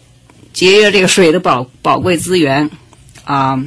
[0.52, 2.68] 节约这个水的宝宝贵资源
[3.24, 3.62] 啊！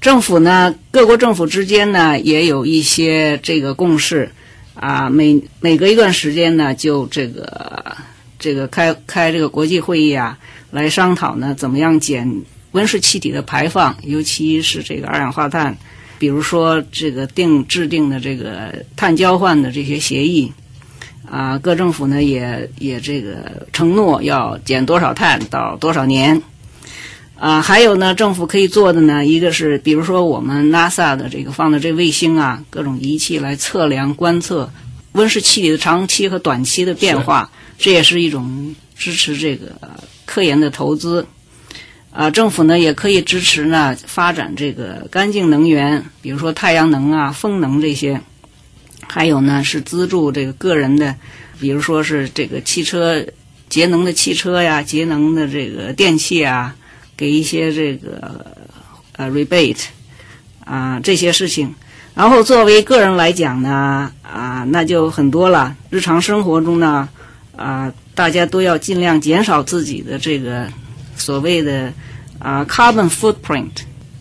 [0.00, 4.30] 政府呢，各国政府之间呢也有一些这个共识
[4.74, 5.08] 啊。
[5.10, 7.96] 每每隔一段时间呢，就这个
[8.38, 10.38] 这个开开这个国际会议啊，
[10.70, 15.76] 来商讨呢怎么样减温室气体的排放，尤其是这个二氧化碳。
[16.18, 20.52] 比如说这个定制定的这个碳交换的这些协议，
[21.30, 26.42] 啊，各政府呢也也这个承诺要减多少碳到多少年。
[27.38, 34.68] 啊，还有呢，政府可以做的呢，一个是比如说我们 NASA 的这个放的这卫星啊，各种仪器来测量观测
[35.12, 39.72] 温室气体的长期和短期的变化，这也是一种支持这个
[40.26, 41.24] 科研的投资。
[42.12, 48.20] 啊，政府呢也可以支持呢发展这个干净能源，比如说太阳能啊、风能这些。
[49.10, 51.14] 还有呢是资助这个个人的，
[51.58, 53.24] 比如说是这个汽车
[53.68, 56.76] 节能的汽车呀、节能的这个电器啊。
[57.16, 58.46] 给一些这个
[59.16, 59.84] 呃 rebate
[60.64, 61.74] 啊这些事情，
[62.14, 65.76] 然后作为个人来讲呢啊那就很多了。
[65.90, 67.06] 日常生活中呢
[67.54, 70.66] 啊大家都要尽量减少自己的这个
[71.14, 71.92] 所谓的
[72.38, 73.68] 啊 carbon footprint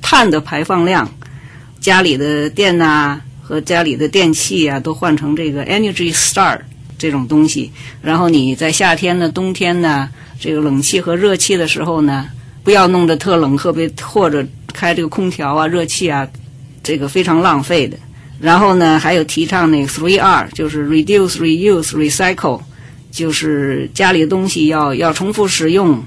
[0.02, 1.10] 碳的排放量，
[1.80, 6.60] 家里的电呐和家里的电器啊都换成这个 energy star
[7.00, 7.72] 这种东西。
[8.04, 10.08] 然后你在夏天呢、冬天呢，
[10.40, 12.30] 这个冷气和热气的时候呢。
[12.62, 16.28] 不要弄得特冷，特别或者开这个空调啊、热气啊，
[16.84, 17.98] 这个非常浪费的。
[18.40, 22.62] 然后呢，还有提倡那个 three R，就是 reduce、reuse、recycle，
[23.10, 26.04] 就是家里的东西要要重复使用，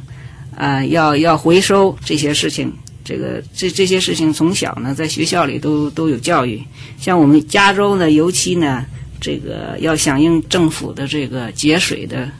[0.55, 2.73] 啊，要要回收这些事情。
[3.05, 6.63] 这个这这些事情从小呢，在学校里都都有教育。
[6.99, 8.85] 像我们加州呢，尤其呢，
[9.21, 12.31] 这个要响应政府的这个节水的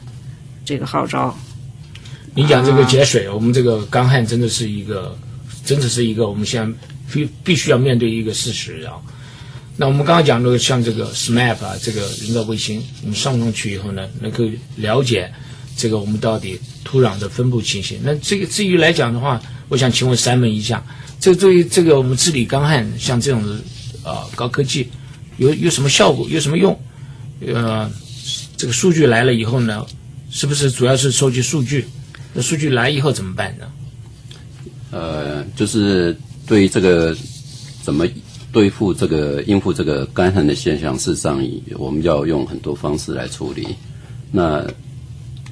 [0.65, 1.37] 这个号召。
[2.35, 5.17] 你讲这个节水，我们这个干旱真的是一个，
[5.63, 6.77] 真的是一个我们现在
[7.13, 8.93] 必必须要面对一个事实啊。
[9.77, 14.45] 那我们刚刚讲的像这个 SMAP 啊，这个人造卫星，我们上上去以后呢，能够
[14.77, 15.31] 了解
[15.75, 17.99] 这个我们到底土壤的分布情形。
[18.03, 20.83] 那这个至于来讲的话，我想请问三门一下，
[21.19, 23.41] 这对于这个我们治理干旱，像这种
[24.03, 24.87] 啊高科技，
[25.37, 26.27] 有有什么效果？
[26.29, 26.77] 有什么用？
[27.45, 27.91] 呃，
[28.55, 29.85] 这个数据来了以后呢，
[30.29, 31.85] 是不是主要是收集数据？
[32.33, 33.65] 那数据来以后怎么办呢？
[34.91, 37.15] 呃，就是对于这个
[37.81, 38.07] 怎么
[38.51, 41.43] 对付这个应付这个干旱的现象，事实上
[41.77, 43.67] 我们要用很多方式来处理。
[44.31, 44.65] 那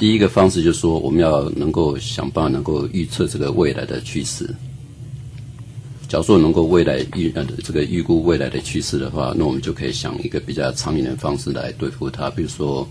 [0.02, 4.50] 第一个方式就是说，我们要能够想办法能够预测这个未来的趋势。
[6.08, 12.88] 假如说能够未来预呃这个预估未来的趋势的话，那我们就可以想一个比较长远的方式来对付它，比如说。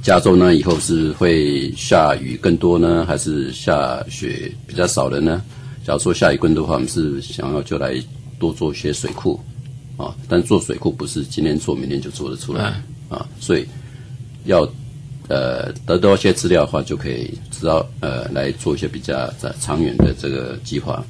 [0.00, 5.42] 加州呢，以后是会下雨更多呢，还是下雪比较少的呢？
[5.84, 7.94] 假如说下雨更多的话，我们是想要就来
[8.38, 9.38] 多做一些水库
[9.98, 13.66] 啊，但做水库不是今天做明天就做得出来啊，所以
[14.44, 14.66] 要
[15.28, 21.04] 呃得到一些资料的话，就可以知道呃来做一些比较长远的这个计划。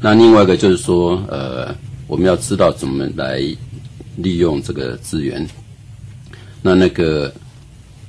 [0.00, 1.74] 那另外一个就是说呃，
[2.06, 3.40] 我们要知道怎么来
[4.16, 5.46] 利用这个资源。
[6.62, 7.32] 那那个。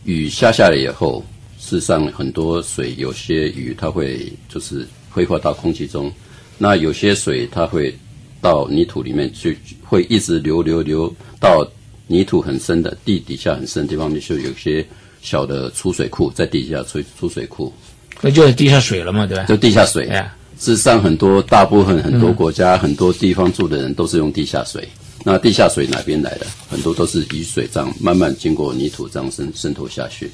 [0.06, 1.24] 雨下下来以后，
[1.58, 6.12] 事实上很多水，有些雨它会就是挥发到空气中，
[6.58, 7.98] 那有些水它会
[8.42, 11.66] 到泥土里面去，会一直流流流到
[12.14, 14.86] 泥土很深的地底下很深的地方，就有一些
[15.24, 17.74] 小的储水库在地下储储水库，
[18.22, 19.46] 那就是地下水了嘛，对吧？
[19.46, 20.06] 就地下水。
[20.60, 24.88] 事实上，很多大部分很多国家很多地方住的人都是用地下水。
[25.26, 26.46] 那地下水哪边来的？
[26.70, 30.30] 很多都是雨水这样慢慢经过泥土这样渗渗透下去，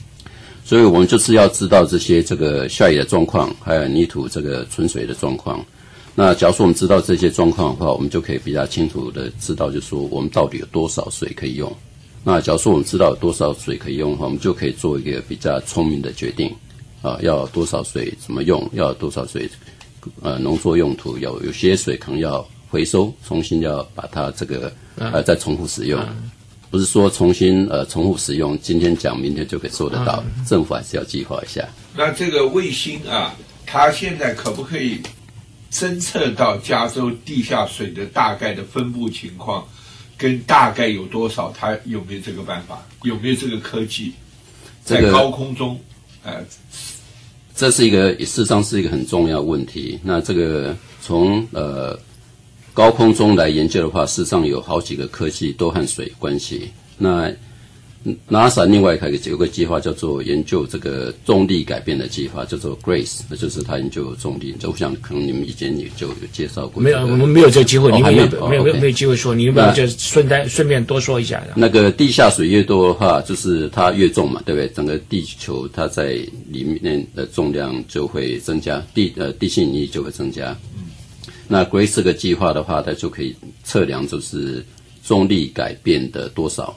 [0.66, 5.66] 所以我们就是要知道这些这个下雨的状况，还有泥土这个存水的状况。
[6.22, 11.74] 那假如说我们知道这些状况的话，我们就可以比较清楚的知道，就是说我们到底有多少水可以用。
[12.26, 16.54] 那假如说我们知道有多少水可以用的话，我们就可以做一个比较聪明的决定
[17.02, 19.50] 啊，要多少水怎么用，要多少水
[20.22, 22.46] 呃农作用途，有有些水可能要。
[22.72, 26.00] 回收，重新要把它这个呃再重复使用，
[26.70, 31.68] 不是说重新呃重复使用，今天讲明天就可以做得到，政府还是要计划一下。
[31.96, 33.34] 那这个卫星啊，
[33.66, 35.02] 它现在可不可以
[35.72, 39.68] 侦测到加州地下水的大概的分布情况，
[40.18, 41.54] 跟大概有多少？
[41.58, 42.86] 它有没有这个办法？
[43.04, 44.14] 有没有这个科技？
[44.84, 45.80] 在高空中，
[46.24, 46.44] 呃，
[47.56, 50.00] 这是一个事实上是一个很重要问题。
[50.04, 52.00] 那这个从呃。
[52.72, 56.72] 高空中来研究的话，事实上有好几个科技都和水关系。
[56.98, 57.30] 那
[58.30, 64.56] NASA 另外还有个计划叫做研究这个重力改变的计划，叫做 Grace，那就是他研究重力。
[64.58, 71.44] 这我想可能你们以前也就有介绍过、没有，我们没有这个机会，哦你没有还没有没有没有 OK 没有机会说，你有没有就顺带顺便多说一下？
[71.56, 74.70] 那个地下水越多的话，就是它越重嘛，对不对？
[74.70, 76.14] 整个地球它在
[76.48, 80.58] 里面的重量就会增加，地呃地心引力就会增加。
[81.50, 83.36] 那 Grace 这个计划的话，它就可以
[83.66, 84.66] 测量就是
[85.04, 86.74] 重力改变的多少。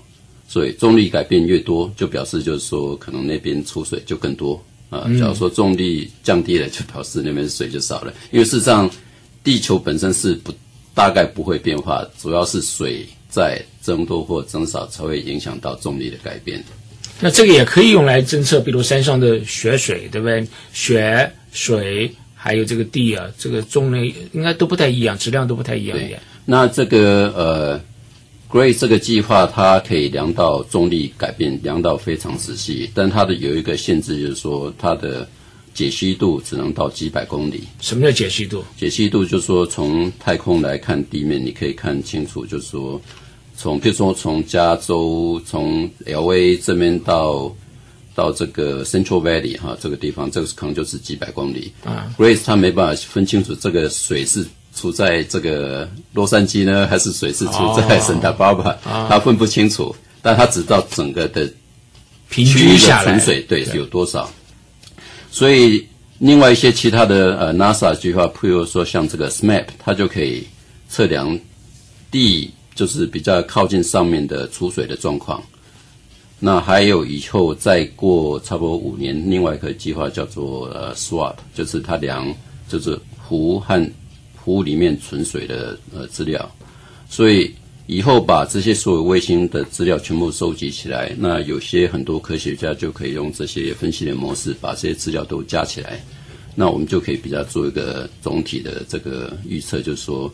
[0.53, 5.09] 所以重力改变越多，就表示就是说可能那边出水就更多啊。
[5.19, 8.13] 假如说重力降低了，就表示那边水就少了。
[8.31, 8.91] 因为事实上，
[9.43, 10.53] 地球本身是不
[10.93, 16.63] 大概不会变化，主要是水在增多或增少才会影响到重力的改变。
[17.19, 20.47] 那这个也可以用来侦测，比如山上的雪水，对不对？
[20.75, 25.99] 雪水还有这个地啊，这个重力应该都不太一样，质量都不太一样。
[26.45, 27.81] 那这个呃
[28.53, 35.27] ，Gray 这个计划它可以量到重力改变，量到非常仔细，但它的有一个限制，就是说它的
[35.73, 37.65] 解析度只能到几百公里。
[37.81, 38.63] 什么叫解析度？
[38.77, 43.01] 解析度就是说从太空来看地面，你可以看清楚，就是说
[43.57, 47.51] 从比如说从加州从 L A 这边到
[48.15, 51.73] 到这个 Central Valley 哈这个地方，这个可能就是几百公里。
[51.85, 54.45] 啊，Grace 它没办法分清楚这个水是
[54.75, 58.77] 处在这个洛杉矶呢，还是水是处在哦 Santa Barbara，、
[59.09, 61.51] 它分不清楚，但他知道整个的
[62.29, 64.31] 平均的均下来，纯水对有多少。
[65.31, 65.87] 所以
[66.19, 70.47] 另外一些其他的呃 NASA 计划，譬如说像这个 SMAP，它就可以
[70.89, 71.39] 测量
[72.11, 75.43] 地就是比较靠近上面的储水的状况。
[76.39, 82.35] 那还有以后再过差不多五年，另外一个计划叫做呃 SWAP，就是它量
[82.69, 83.93] 就是湖和
[84.45, 86.51] 湖里面存水的呃资料。
[87.09, 87.55] 所以
[87.87, 96.03] 以后把这些所有卫星的资料全部收集起来，那有些很多科学家就可以用这些分析的模式，把这些资料都加起来，
[96.55, 100.33] 那我们就可以比较做一个总体的这个预测，就是说，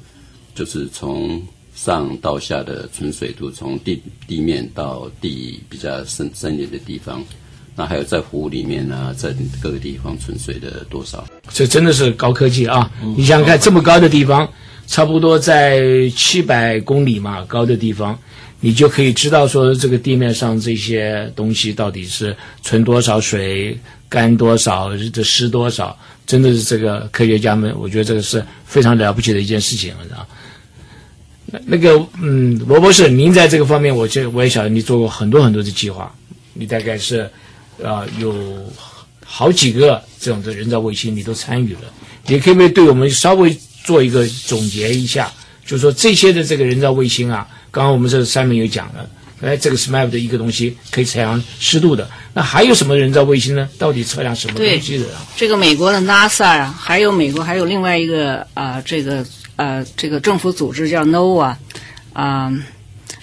[0.54, 1.42] 就是从
[1.74, 7.24] 上到下的存水度，从地地面到地比较深深一点的地方，
[7.78, 11.24] 那还有在湖里面啊，在各个地方存水的多少。
[11.48, 12.90] 这真的是高科技啊！
[13.16, 14.50] 你想想看，这么高的地方，
[14.88, 18.18] 差不多在七百公里嘛高的地方，
[18.58, 30.26] 你就可以知道说这个地面上这些东西到底是存多少水、干多少、这湿多少，真的是这个科学家们，我觉得这个是非常了不起的一件事情啊。
[31.46, 36.12] 那那个，嗯，罗博士，您在这个方面，我这我也晓得你做过很多很多的计划，
[36.54, 37.30] 你大概是，
[37.84, 38.34] 啊、有
[39.24, 41.80] 好几个这种的人造卫星你都参与了，
[42.26, 45.30] 你可不可以对我们稍微做一个总结一下？
[45.64, 49.08] 就是说这些的这个人造卫星啊，刚刚我们这上面有讲了，
[49.42, 53.68] 哎，这个 SMAP 的一个东西可以测量湿度的，那还有什么人造卫星呢？
[53.76, 55.26] 到底测量什么东西的啊？
[55.36, 59.22] 这个美国的 NASA 啊，还有美国还有另外一个啊、这个
[59.56, 61.54] 呃，这个政府组织叫 NOA，
[62.14, 62.50] 啊、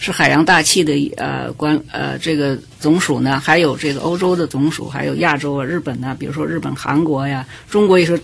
[0.06, 8.20] 是海洋大气的呃管呃这个总署呢，还有这个欧洲的总署，还有亚洲啊、日本呢，比如说日本、韩国呀，中国也是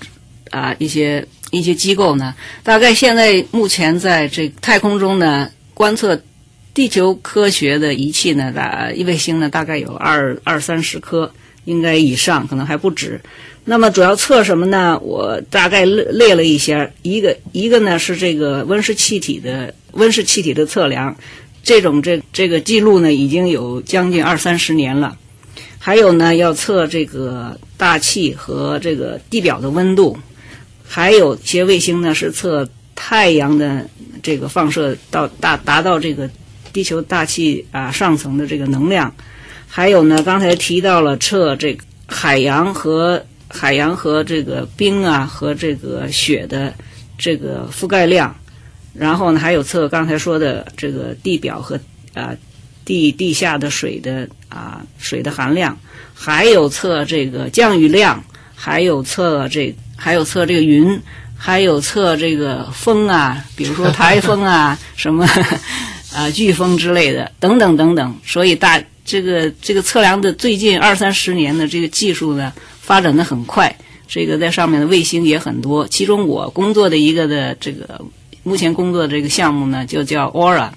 [0.52, 6.22] 啊、一些一些机构呢，大概现在目前在这太空中呢观测
[6.72, 11.34] 地球科学的仪器呢，大卫星呢大概有二二三十颗，
[11.66, 13.20] 应该以上，可能还不止。
[13.66, 15.00] 那么主要测什么呢？
[15.00, 21.16] 我大概列列了一些，一个一个呢是这个温室气体的温室气体的测量，
[21.64, 25.18] 这种这这个记录呢已经有将近二三十年了。
[25.84, 30.16] 还有呢，要测这个大气和这个地表的温度，
[30.88, 33.90] 还有些卫星呢是测太阳的
[34.22, 36.30] 这个放射到达达到这个
[36.72, 39.12] 地球大气啊上层的这个能量，
[39.68, 46.72] 还有呢，刚才提到了测这个海洋和海洋和这个冰啊和这个雪的
[47.18, 48.36] 这个覆盖量，
[48.94, 51.80] 然后呢还有测刚才说的这个地表和
[52.14, 52.36] 啊
[52.84, 55.78] 地地下的水的啊水的含量，
[56.14, 58.24] 还有测这个降雨量，
[58.56, 61.02] 还有测这还有测这个云。
[61.44, 65.26] 还有测这个风啊，比如说台风啊， 什么
[66.14, 68.16] 啊飓风之类的，等等等等。
[68.24, 73.76] 所以大这个这个测量的最近二三十年的这个技术呢，发展的很快。
[74.08, 78.00] 这个在上面的卫星也很多，其中我工作的一个的这个
[78.44, 80.70] 目前工作的这个项目呢，就叫 Aura，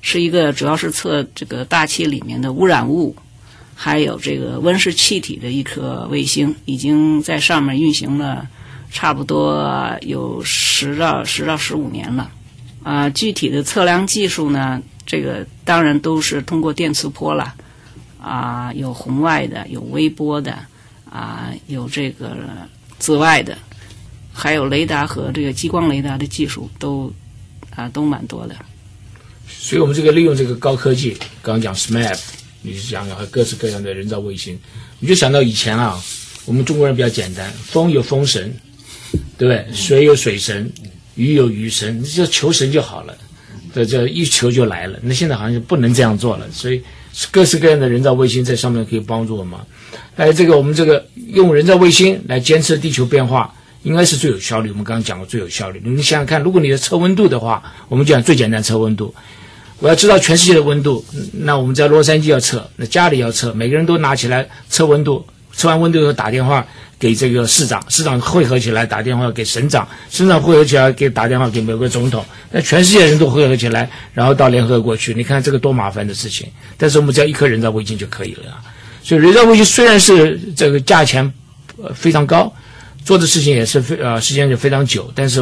[0.00, 3.16] 是一个主要是测这个大气里面的污染物，
[3.74, 8.48] 还有这个温室气体的一颗卫星，已经在上面运行了。
[8.90, 12.30] 差不多有十到十到十五年了，
[12.82, 17.52] 啊，具体的测量技术呢，这个当然都是通过电磁波了，
[18.18, 20.58] 啊，有红外的，有微波的，
[21.04, 22.34] 啊，有这个
[22.98, 23.58] 紫外的，
[24.38, 27.12] 还有雷达和这个激光雷达的技术都
[27.74, 28.54] 啊都蛮多的。
[29.48, 32.18] 所以我们这个利用这个高科技，刚刚讲 SMAP，
[32.62, 34.56] 你是讲和各式各样的人造卫星，
[35.00, 36.00] 你就想到以前啊，
[36.44, 38.54] 我们中国人比较简单，风有风神，
[39.36, 39.66] 对不对？
[39.74, 40.70] 水有水神，
[41.16, 43.18] 鱼有鱼神，你就求神就好了，
[43.74, 44.98] 这这一求就来了。
[45.02, 46.80] 那现在好像就不能这样做了，所以
[47.32, 49.58] 各式各样的人造卫星在上面可以帮助我们。
[50.14, 53.52] 哎，这个我们这个用人造卫星来监测地球变化，
[53.88, 54.70] 应该是最有效率。
[54.70, 55.80] 我们刚刚讲过最有效率。
[55.82, 59.14] 你们想想看，如果你的测温度的话，我们讲最简单测温度。
[59.78, 66.66] 我要知道全世界的温度，那我们在洛杉矶要测，那家里要测，每个人都拿起来测温度，测完温度以后打电话
[66.98, 76.48] 给这个市长，市长汇合起来打电话给省长，省长汇合起来给打电话给美国总统，那全世界人都汇合起来，然后到联合国去，你看这个多麻烦的事情。
[76.76, 78.58] 但是我们只要一颗人造卫星就可以了啊。
[79.04, 81.32] 所以人造卫星虽然是这个价钱
[81.80, 82.52] 呃非常高，
[83.08, 85.40] 做的事情也是非呃时间就非常久，但是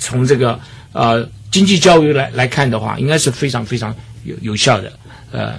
[0.00, 0.58] 从这个
[0.92, 1.28] 呃。
[1.52, 3.94] 经济教育来来看的话，应该是非常非常
[4.24, 4.90] 有有效的，
[5.32, 5.52] 呃，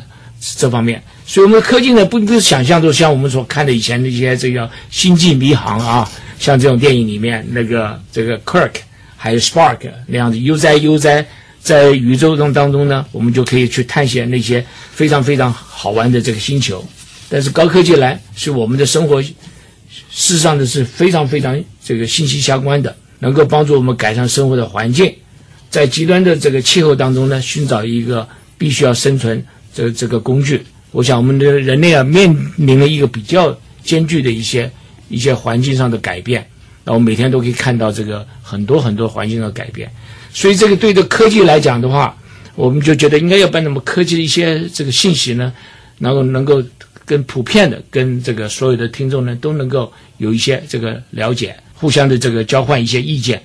[0.58, 1.00] 这方面。
[1.24, 8.72] 所以我们的科技呢，不不是想象中像我们所看的以前那些这个星际迷航啊，像这种电影里面那个这个 Kirk
[9.16, 11.24] 还有 Spark 那样子悠哉悠哉
[11.62, 16.84] 在宇宙中当中呢，我们就可以去探险那些非常非常好玩的这个星球。
[17.30, 19.22] 但是高科技来，是我们的生活，
[20.16, 25.12] 事实上的是非常非常这个息息相关的，能够帮助我们改善生活的环境。
[25.72, 28.28] 在极端的这个气候当中呢，寻找一个
[28.60, 29.44] 必须要生存
[29.74, 30.64] 这这个工具。
[30.92, 34.72] 我想，我们的人类啊，面临了一个比较艰巨的一些
[35.10, 36.48] 一些环境上的改变。
[36.84, 39.92] 那我每天都可以看到这个很多很多环境的改变。
[40.32, 42.16] 所以，这个对着科技来讲的话，
[42.54, 45.52] 我们就觉得应该要把那么科技的一些这个信息呢，
[45.98, 46.64] 能够能够
[47.06, 53.42] 跟普遍的跟这个所有的听众呢，都能够有一些这个了解，互相的这个交换一些意见。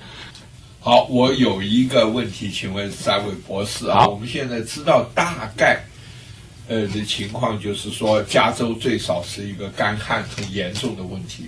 [0.81, 5.85] 好，我有一个问题，请问三位博士啊，我们现在知道大概，
[6.69, 11.45] 呃的情况就是说，加州最少是一个干旱很严重的问题。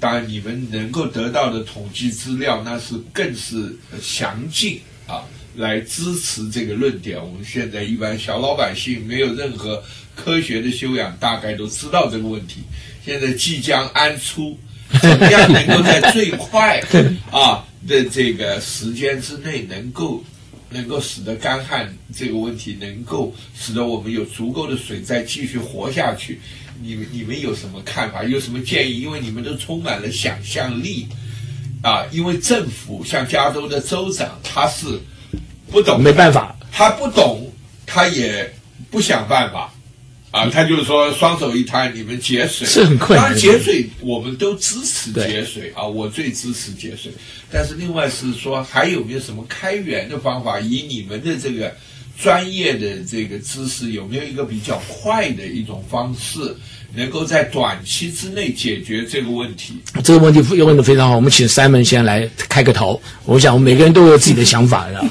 [0.00, 5.22] 当然，你们能够得到的统计资料，那是更是详尽啊，
[5.54, 7.22] 来支持这个论点。
[7.22, 9.80] 我们现在一般小老百姓没有任何
[10.14, 12.62] 科学的修养，大概都知道这个问题。
[13.04, 14.58] 现在即将安出，
[15.00, 16.80] 怎么样能够在最快
[17.30, 17.64] 啊？
[17.86, 20.22] 的这个时间之内，能够
[20.70, 26.40] 能够使得干旱这个问题能够使得我们有足够的水再继续活下去，
[26.80, 28.22] 你们你们有什么看法？
[28.22, 29.00] 有什么建议？
[29.00, 31.08] 因为你们都充满了想象力
[31.82, 32.06] 啊！
[32.12, 34.86] 因为政府像加州的州长，他是
[35.68, 37.52] 不懂，没办法，他不懂，
[37.84, 38.48] 他也
[38.90, 39.74] 不想办法。
[40.32, 43.26] 啊，他就是说双手一摊，你们节水是很困难。
[43.26, 47.12] 当然节水，我们都支持节水啊，我最支持节水。
[47.52, 50.58] 但是另外是说，还有没有什么开源的方法？
[50.58, 51.70] 以你们的这个
[52.18, 56.56] 专业的这个知识，有没有一个比较快的一种方式，
[56.94, 59.74] 能够在短期之内解决这个问题？
[60.02, 62.98] 这个问题问的非常好，我们请 Simon 先来开个头。
[63.26, 65.04] 我想，我们每个人都有自己的想法 的。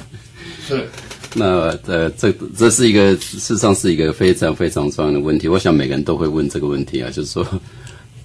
[0.68, 0.90] 是。
[1.34, 5.48] 那呃，这这是一个事实上是一个非常非常重要的问题。
[5.48, 7.48] 我想每个人都会问这个问题啊，就是说，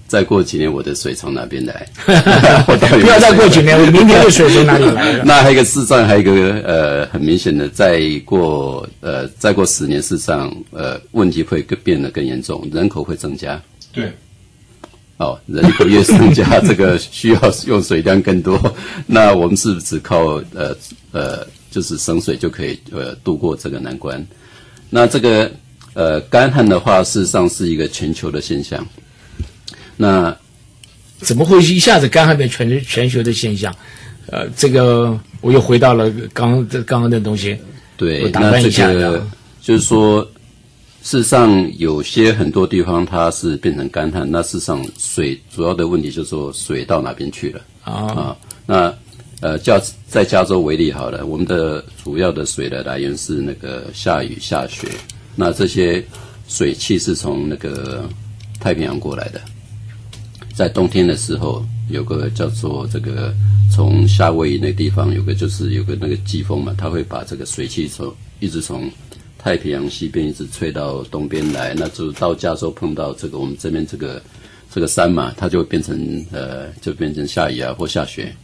[0.07, 1.87] 再过几年我的水从哪边来？
[2.05, 5.23] 不要再过几年，我明天的水从哪里来？
[5.23, 13.61] 那还有一个事实上还有一个呃很明显的，再过呃再过十年，事实上呃问题会更变得更严重，人口会增加。
[13.93, 14.11] 对。
[15.15, 18.59] 哦，人口越增加，这个需要 用水量更多。
[19.05, 20.75] 那我们是不是只靠呃
[21.11, 21.47] 呃？
[21.77, 24.25] 就是省水就可以呃度过这个难关。
[24.89, 25.51] 那这个
[25.93, 28.83] 呃干旱的话，事实上是一个全球的现象。
[29.95, 30.35] 那
[31.19, 33.71] 怎么会一下子干旱变全全球的现象？
[34.25, 37.55] 呃，这个我又回到了刚这刚刚的东西。
[37.95, 39.23] 对，那这个
[39.61, 40.23] 就是说，
[41.03, 44.27] 事实上有些很多地方它是变成干旱。
[44.27, 48.35] 那事实上水主要的问题就是说水到哪边去了啊？
[48.65, 48.91] 那。
[49.39, 54.87] 呃，加在加州为例好了，我们的主要的水的来源是那个下雨下雪，
[55.35, 56.03] 那这些
[56.47, 58.09] 水汽是从那个
[58.59, 59.39] 太平洋过来的，
[60.55, 63.31] 在冬天的时候，有个叫做这个
[63.71, 68.89] 从夏威夷那地方有个就是有个那个季风嘛，它会把这个水汽从一直从
[69.37, 74.19] 太平洋西边一直吹到东边来，那就到加州碰到这个我们这边这个
[74.73, 78.35] 这个山嘛，它就会变成呃就变成下雨啊或下雪。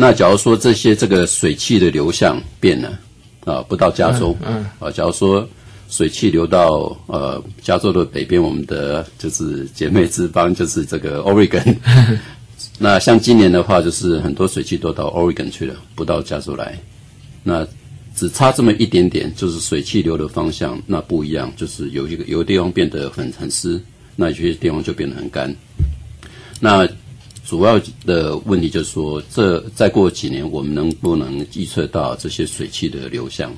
[0.00, 2.98] 那假如说这些这个水汽的流向变了，
[3.44, 5.46] 啊，不到加州，嗯，啊，假如说
[5.90, 11.76] 水汽流到呃加州的北边，我们的就是姐妹之邦就是这个 Oregon。
[12.80, 16.78] 那像今年的话，就是很多水汽都到 Oregon 去了，不到加州来。
[17.42, 17.68] 那
[18.16, 23.78] 只差这么一点点，就是水汽流的方向那不一样，就是有一个有的地方变得很很湿，
[24.16, 25.54] 那有些地方就变得很干。
[26.58, 26.88] 那
[27.50, 33.52] 主要的问题就是说，这再过几年，我们能不能预测到这些水汽的流向？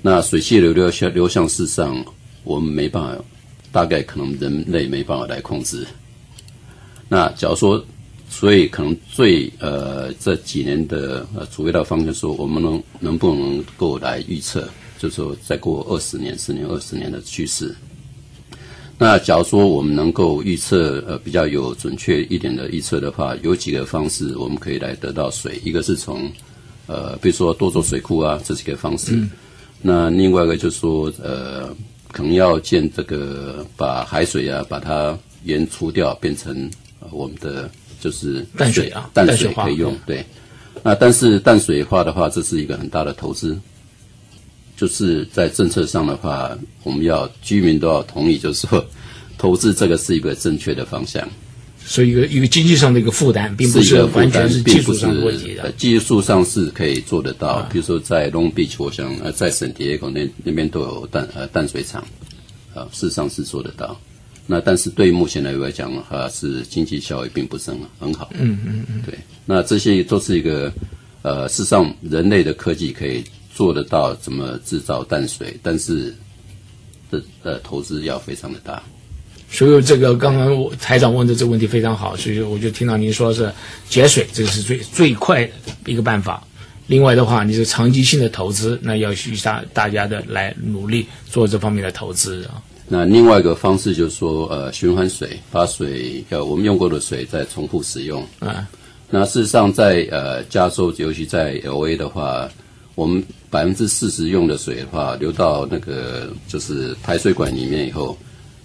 [0.00, 2.04] 那水汽流流向流向，事实上
[2.44, 3.24] 我们没办法，
[3.72, 5.84] 大概可能人类没办法来控制。
[7.08, 7.84] 那假如说，
[8.30, 14.68] 所以可能最呃这几年的呃主要的方向说，我们能能不能够来预测，
[15.00, 17.74] 就是说再过二十年、十年、二十年的趋势。
[19.02, 26.30] 那假如说我们能够预测呃比较有准确一点的预测的话，有几个方式我们可以来得到水，一个是从
[26.86, 29.20] 呃比如说多做水库啊这几个方式，
[29.80, 31.74] 那另外一个就是说呃
[32.12, 37.68] 可能要建这个把海水啊把它盐除掉变成呃我们的
[38.00, 40.24] 就是淡水啊淡水可以用对，
[40.84, 43.58] 那但是淡水化的话，这是一个很大的投资。
[44.82, 48.84] 就是在政策上的话，我们要居民都要同意，就是说
[49.38, 51.24] 投资这个是一个正确的方向，
[51.86, 55.62] 所以一个一个经济上的一个负担，并不是一个完全，是技术并不是上的问题的。
[55.62, 57.62] 呃技术上是可以做得到。
[57.72, 62.04] 比如说在 Long Beach，我想呃在圣迭戈那那边都有淡呃淡水厂，
[62.74, 63.96] 啊、事实上是做得到。
[64.48, 68.28] 那但是对目前来讲的话，是经济效益并不是很很好。
[68.34, 69.16] 嗯嗯嗯，对。
[69.46, 70.72] 那这些都是一个
[71.22, 73.22] 呃，事实上人类的科技可以
[73.54, 76.14] 做得到怎么制造淡水，但是
[77.10, 78.82] 的呃投资要非常的大。
[79.50, 83.52] 所以这个刚刚我台长问的这个问题非常好，所以我就听到您说是
[83.88, 85.52] 节水，这个是最最快的
[85.84, 86.42] 一个办法。
[86.86, 92.62] 另外的话，你是长期性的投资，那要需大大家的来努力做这方面的投资啊。
[92.88, 98.26] 那另外一个方式就是说，呃，循环水，把水呃我们用过的水再重复使用。
[98.40, 98.66] 啊，
[99.08, 102.48] 那事实上在，呃加州，尤其在 L A 的话，
[102.94, 108.16] 我们百分之四十用的水的话，流到那个就是排水管里面以后，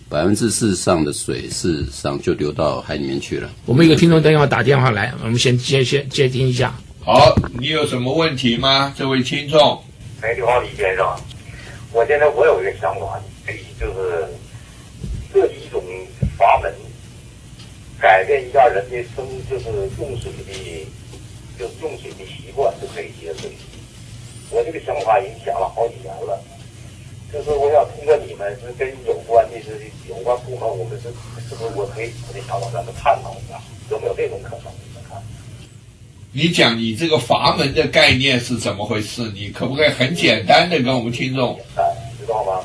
[0.09, 3.49] 百分之四上的水事实上就流到海里面去了。
[3.65, 6.75] 我们一个听众等一会打电话来，我们先接先接听一下。
[7.05, 8.93] 好，你有什么问题吗？
[8.97, 9.81] 这位听众，
[10.21, 11.07] 哎，刘浩，李先生，
[11.93, 14.27] 我现在我有一个想法，可以就是
[15.31, 15.81] 设计一种
[16.37, 16.73] 阀门，
[17.97, 19.65] 改变一下人的生，就是
[19.97, 20.85] 用水的，
[21.57, 23.49] 就是用水的习惯，就可以节水。
[24.49, 26.39] 我这个想法已经想了好几年了，
[27.33, 31.09] 就是我想通过你们是跟有关的是有关部门，我们是
[31.47, 33.59] 是不是我可以我的想法咱们探讨一下，
[33.91, 34.71] 有没有这种可能？
[34.83, 35.21] 你们看？
[36.31, 39.23] 你讲你这个阀门的概念是怎么回事？
[39.33, 41.55] 你可不可以很简单的跟我们听众？
[41.55, 42.63] 简单，知道吗？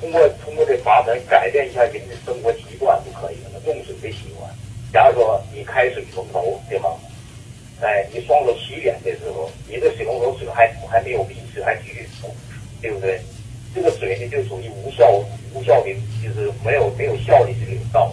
[0.00, 4.50] 通过通过这阀门改变一下人的生活习惯就可以了，用水的习惯。
[4.92, 6.88] 假如说你开水龙头，对吗？
[7.80, 12.30] 哎，你双手洗脸的时候，你这水龙头水还还没有闭，水还继续冲，
[12.82, 13.20] 对不对？
[13.74, 15.06] 这个水呢就属于无效
[15.54, 15.88] 无效的，
[16.22, 18.12] 就是没有没有效的这个流道。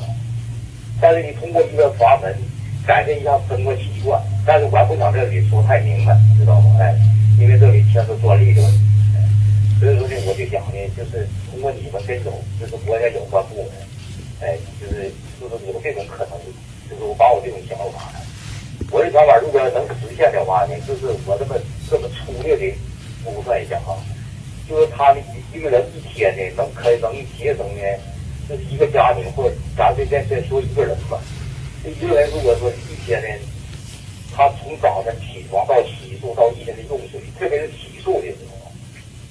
[1.02, 2.34] 但是你通过一个阀门
[2.86, 6.78] 改变一下生活习惯，但是我还不想这里说太明白，知道吗？
[6.80, 6.96] 哎，
[7.40, 8.80] 因为这里牵涉专利的问题。
[9.80, 13.72] 所以说呢，我就想呢，就是通过你们跟有就是国家有关部门，
[14.42, 16.40] 哎，就是就是有这种可能，
[16.90, 18.10] 就是我把我这种想法，
[18.90, 21.56] 我的想法如果能实现的话呢，就是我这么
[21.90, 22.74] 这么粗略的
[23.24, 23.98] 估算一下哈，
[24.68, 25.20] 就是他的
[25.54, 27.82] 一个人一天呢能可能节省呢，
[28.48, 31.20] 就是一个家庭或者咱这先先说一个人吧，
[31.84, 33.28] 这一个人如果说一天呢，
[34.34, 38.72] 他从早晨起床到洗漱到一天的用水，特别是洗漱的时候。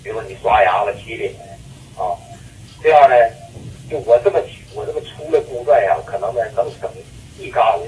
[0.03, 1.33] 比如说你刷牙了、洗脸
[1.97, 2.13] 啊，
[2.83, 3.17] 这样呢，
[3.91, 4.39] 就我这么
[4.75, 6.91] 我这么粗的估算呀，可能呢能省
[7.39, 7.87] 一缸的。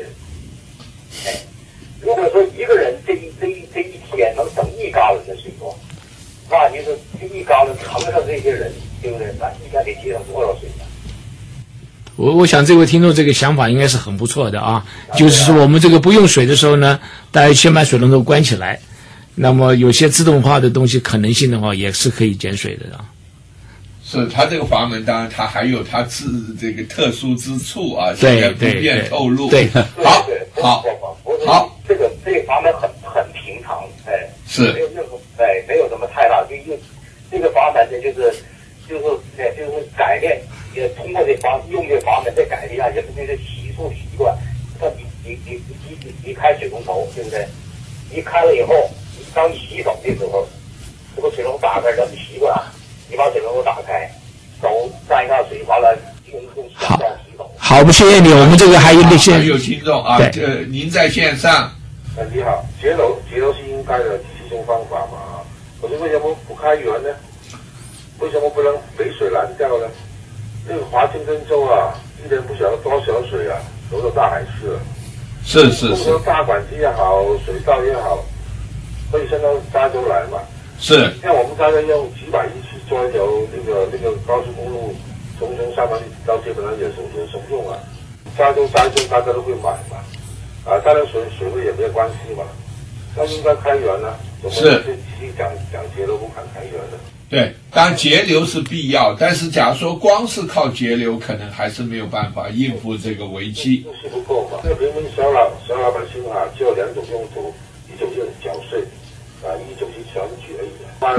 [2.09, 5.79] 哎，如果说一个人这一这一这一天能省一缸子的水多，
[6.51, 9.27] 那就是这一缸子乘上这些人，对不对？
[9.39, 10.85] 咱一天得节省多少水呢？
[12.17, 14.85] 我我想这位听众这个想法应该是很不错的啊，
[15.17, 16.99] 就是说我们这个不用水的时候呢，
[17.31, 18.81] 大家先把水龙头关起来，
[19.35, 23.05] 那么有些自动化的东西可能性的话也是可以减水的啊。
[24.05, 29.51] 是它这个阀门，当然它还有它自这个特殊之处啊，对现在不便透露。
[29.51, 30.98] 对好对对，好，不
[34.73, 36.79] 没有任何哎，没有什么太大，就用
[37.31, 38.35] 这个阀门呢，就是
[38.89, 40.41] 就是哎，就是改变，
[40.75, 44.37] 也通过这阀用这阀门再改变一下人们个洗漱习惯。
[44.81, 47.47] 那你你你你你你开水龙头，对不对？
[48.11, 48.75] 你开了以后，
[49.35, 50.47] 当你洗澡的时候，
[51.15, 52.55] 这个水龙头打开，让你习惯，
[53.11, 54.11] 你把水龙头打开，
[54.63, 55.97] 手沾一下水，完了
[56.33, 56.99] 用用洗澡。
[57.59, 61.71] 好，不谢谢你，我们这个还有一个线、有听众啊，这您在线上，
[62.33, 64.19] 你好，节流节流是应该的。
[66.01, 67.09] 为什么不开源呢？
[68.21, 69.87] 为什么不能北水拦掉呢？
[70.67, 73.59] 那个华盛顿州啊，一年不晓得多少水啊，
[73.91, 74.81] 流到大海去了。
[75.45, 78.23] 是是是大管子也好，水道也好，
[79.11, 80.39] 可以伸到加州来嘛。
[80.79, 84.95] 是，像我们大概用几百亿去做一条那个那个高速公路，
[85.39, 87.79] 从从上班到基本上也是有什么用啊？
[88.37, 89.97] 加州加州大家都会买嘛，
[90.67, 92.45] 啊，当然水水位也没有关系嘛，
[93.17, 94.83] 那应该开源呢、怎么是
[95.37, 96.99] 讲讲节流不敢开源的？
[97.29, 103.83] 对，当然节流是必要，但是假如说光是靠节流，可能还是没有办法应付这个危机。
[103.83, 104.59] 就是不够嘛。
[104.63, 107.53] 这个平民小老小老百姓啊，只有两种用途，
[107.93, 108.81] 一种就是缴税，
[109.45, 110.71] 啊，一种是选举而已。
[111.01, 111.17] 那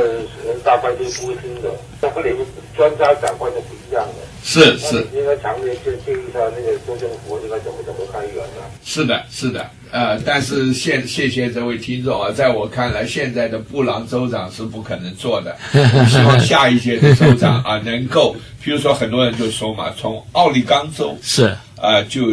[0.47, 1.69] 人大半天不会听的，
[2.01, 2.45] 那和你们
[2.75, 4.15] 专家讲话是不一样的。
[4.43, 8.65] 是是应该强烈建建议他那个州政府应该怎么怎么开源呢？
[8.83, 15.57] 是的，是的，呃，但是现谢谢这位听众啊，在我看来，现在的布朗州长是不可能做的。
[15.73, 22.27] 我希望下一届的州长啊，能够，比如说很多人就说嘛，从奥利冈州 是啊、就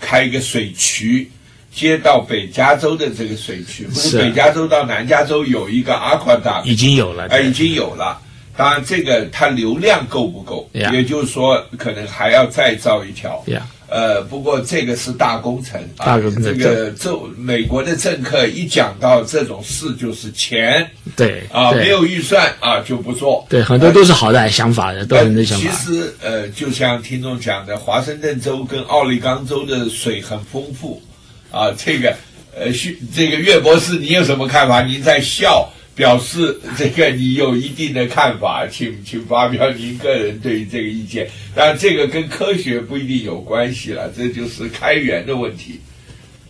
[0.00, 1.30] 开一个水渠。
[1.74, 7.26] 接到北加州的这个水渠，不是是北加州到南加州有一个阿夸达，已经有了。
[7.28, 8.20] 哎，已经有了。
[8.54, 13.42] 当然，这个它流量够不够也就是说，可能还要再造一条。
[13.46, 23.46] 呀，呃，不过这个是大工程，啊、大工程这个政美国的政客一讲到这种事，就是钱对啊，对没有预算啊就不做。
[23.50, 25.76] 对，很多都是好的想法的，都呃很多想法其。
[25.76, 31.02] 实呃，就像听众讲的，华盛顿州跟奥利冈州的水很丰富
[31.50, 31.70] 啊。
[31.76, 32.16] 这个
[32.58, 34.80] 呃，徐这个岳博士，你有什么看法？
[34.80, 41.28] 您在笑，表示这个你有一定的看法，请请发表您个人对于这个意见。
[41.54, 45.78] 当然，这个跟科学不一定有关系了，这就是开源的问题。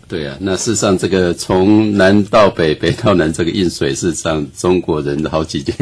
[0.09, 5.75] 对啊，那事实上，这个从南到北，北到南，这个运水，事实上中国人好几千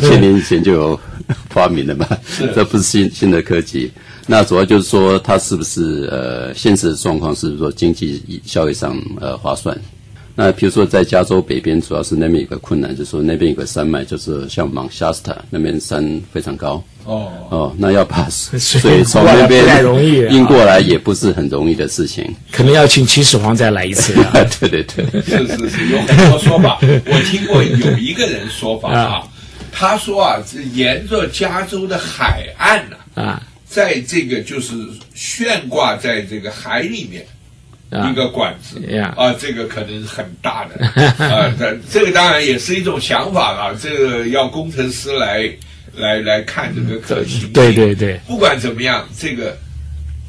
[0.00, 1.00] 千年以前就有
[1.50, 2.08] 发明了嘛，
[2.54, 3.90] 这不是新新的科技。
[4.26, 9.78] 那主要就是说，它是不是呃现实的状况是不是说经济效益上呃划算？
[10.34, 16.82] 那比如说在加州北边，主要是那边有个困难，就是说那边有个山脉，就是像芒夏斯塔那边山非常高。
[17.04, 22.24] 哦，哦，那要把 水水从那边太容易啊运过来，也不是很容易的事情。
[22.50, 24.32] 可能要请秦始皇再来一次啊。
[24.60, 25.20] 对对对。
[25.22, 26.78] 是是是，有很多说法。
[26.82, 29.22] 我听过有一个人说法啊，
[29.72, 34.74] 他说啊，这沿着加州的海岸呢、啊在这个就是
[35.14, 37.24] 悬挂在这个海里面。
[37.92, 40.86] 啊一个管子呀啊，这个可能是很大的
[41.24, 45.50] 啊，这这个当然也是一种想法了，这个要工程师来
[45.94, 47.52] 来来看这个可行性。
[47.52, 49.56] 对对对，不管怎么样，这个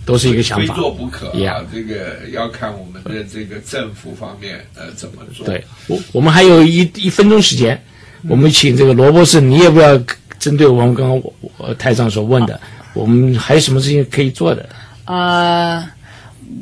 [0.06, 0.76] 都是一个想法非法。
[0.76, 5.46] 做不可啊呀，这个要看我们的这个政府方面呃怎么做。
[5.46, 7.82] 对我，我们还有一一分钟时间，
[8.28, 9.98] 我们请这个罗博士，你也不要
[10.38, 12.60] 针对我们刚刚我我台上所问的，
[12.94, 14.68] 我们还有什么事情可以做的？
[15.06, 15.86] 啊、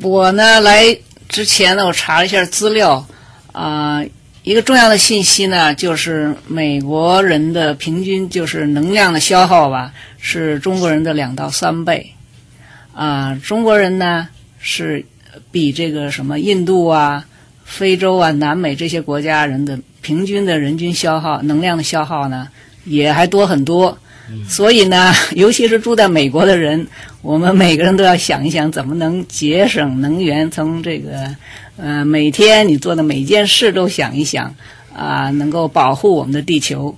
[0.02, 0.98] 我呢来
[1.28, 3.06] 之前呢，我查了一下资料，
[3.52, 4.02] 啊、
[4.42, 12.12] 一个重要的信息呢，就是美国人的平均就是能量的消耗吧，是中国人的两到三倍，
[12.94, 14.28] 啊、中国人呢
[14.58, 15.04] 是
[15.50, 17.24] 比这个什么印度啊、
[17.64, 22.48] 非洲啊、南美这些国家人的平均的人均消耗能量的消耗呢，
[22.84, 23.96] 也还多很多。
[24.48, 26.86] 所以呢， 尤其是住在美国的人，
[27.22, 30.50] 我们每个人都要想一想，怎么能节省能源。
[30.50, 31.34] 从这个
[31.76, 34.54] 呃，每天你做的每件事都想一想
[34.94, 36.94] 啊、能够保护我们的地球。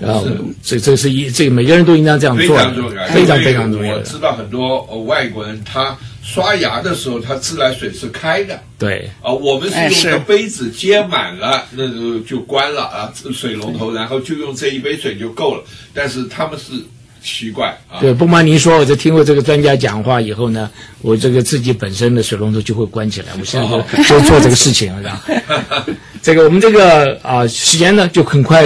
[0.00, 0.20] 啊，
[0.62, 3.94] 这这是一这个每个人都应当这样做的常重要，，非常非常重要。
[3.94, 15.64] 我知道很多呃外国人，他刷牙的时候，它自来水是开的对啊，我们哎是是用个杯子接满了，那就就关了啊，水龙头，然后就用这一杯水就够了。
[15.92, 16.72] 但是他们是
[17.20, 20.70] 习惯啊，对，不瞒您说，我在听过这个专家讲话以后呢，
[21.00, 23.28] 我这个自己本身的水龙头就会关起来。
[23.38, 25.86] 我现在哦就就做这个事情了，是吧？
[26.22, 28.64] 这个我们这个啊、时间呢就很快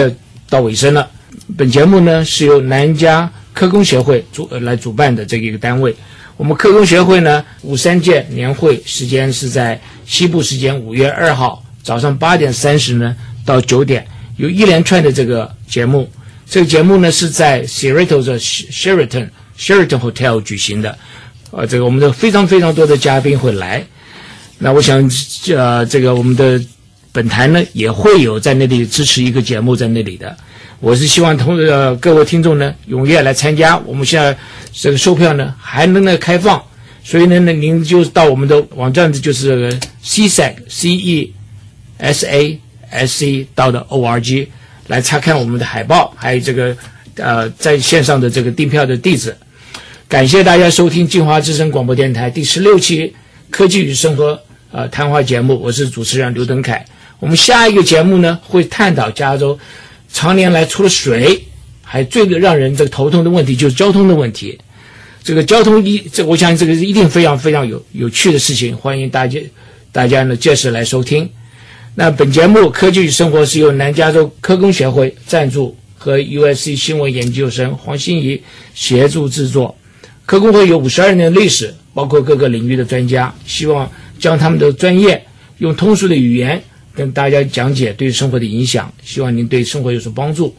[0.51, 1.11] 到尾声了。
[1.57, 5.97] 本节目呢是由南加科工协会主呃来主办的这个一个单位。
[6.37, 14.07] 我们科工协会呢五三届年会时间是在西部时间五月二号早上八点三十呢到九点，
[14.37, 16.11] 有一连串的这个节目。
[16.49, 19.29] 这个节目呢是在 Seattle 的 Sheraton
[19.59, 20.97] Sheraton Hotel 举行的，
[21.51, 23.85] 呃，这个我们的非常非常多的嘉宾会来。
[24.59, 25.11] 那我想，
[25.57, 26.61] 呃，这个我们的
[27.13, 30.37] 本台呢也会有在那里支持一个节目在那里的。
[30.81, 33.77] 我是希望同呃各位听众呢踊跃来参加。
[33.79, 34.37] 我们现在
[34.73, 36.63] 这个售票呢还能呢开放，
[37.03, 39.73] 所以呢，那您就到我们的网站，就是
[40.05, 41.33] CSAC C E
[41.99, 42.61] S A
[42.91, 44.49] S C 到的 O R G
[44.89, 46.77] 来查看我们的海报，还有这个
[47.17, 49.35] 呃在线上的这个订票的地址。
[50.09, 53.13] 感谢大家收听金华之声广播电台第十六期
[53.51, 54.39] 科技与生活
[54.71, 56.85] 呃谈话节目，我是主持人刘登凯。
[57.19, 59.59] 我们下一个节目呢会探讨加州
[60.13, 61.43] 常年来除了水，
[61.83, 64.59] 还最让人这个头痛的问题就是交通的问题。
[65.23, 69.41] 这个交通一，这我想这个是一定非常非常有有趣的事情，欢迎大家
[69.91, 71.29] 大家呢届时来收听。
[71.97, 78.41] 那本节目《科技与生活》是由南加州科工协会赞助和 USC 新闻研究生黄欣怡
[78.75, 79.77] 协助制作。
[80.27, 85.21] 科工会有五十二年的历史，包括各个领域的专家，希望将他们的专业
[85.59, 86.63] 用通俗的语言
[86.97, 90.53] 跟大家讲解对生活的影响，希望您对生活有所帮助。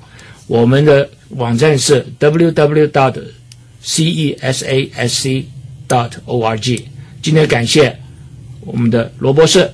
[0.46, 2.88] 我们的网站是 www.
[2.92, 3.20] dot
[3.82, 5.46] c e s a s c.
[5.90, 6.86] dot o r g。
[7.22, 7.98] 今天感谢
[8.62, 9.70] 我们的罗博士，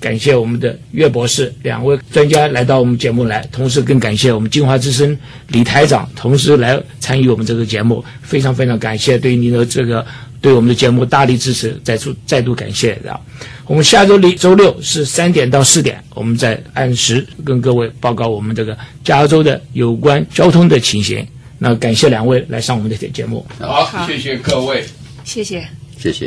[0.00, 5.16] 感谢我们的岳博士两位专家来到我们节目来，同时更感谢我们金华之声
[5.48, 10.04] 李台长，同时来参与我们这个节目，非常非常感谢对您的这个
[10.46, 13.18] 对我们的节目大力支持，再次再度感谢啊！
[13.66, 21.26] 我们下周六周六是三点到四点，我们再按时跟各位报告我们这个加州的有关交通的情形。
[21.58, 23.44] 那感谢两位来上我们的节目。
[23.58, 24.84] 好，谢谢各位。
[25.24, 25.66] 谢谢。
[25.98, 26.24] 谢谢。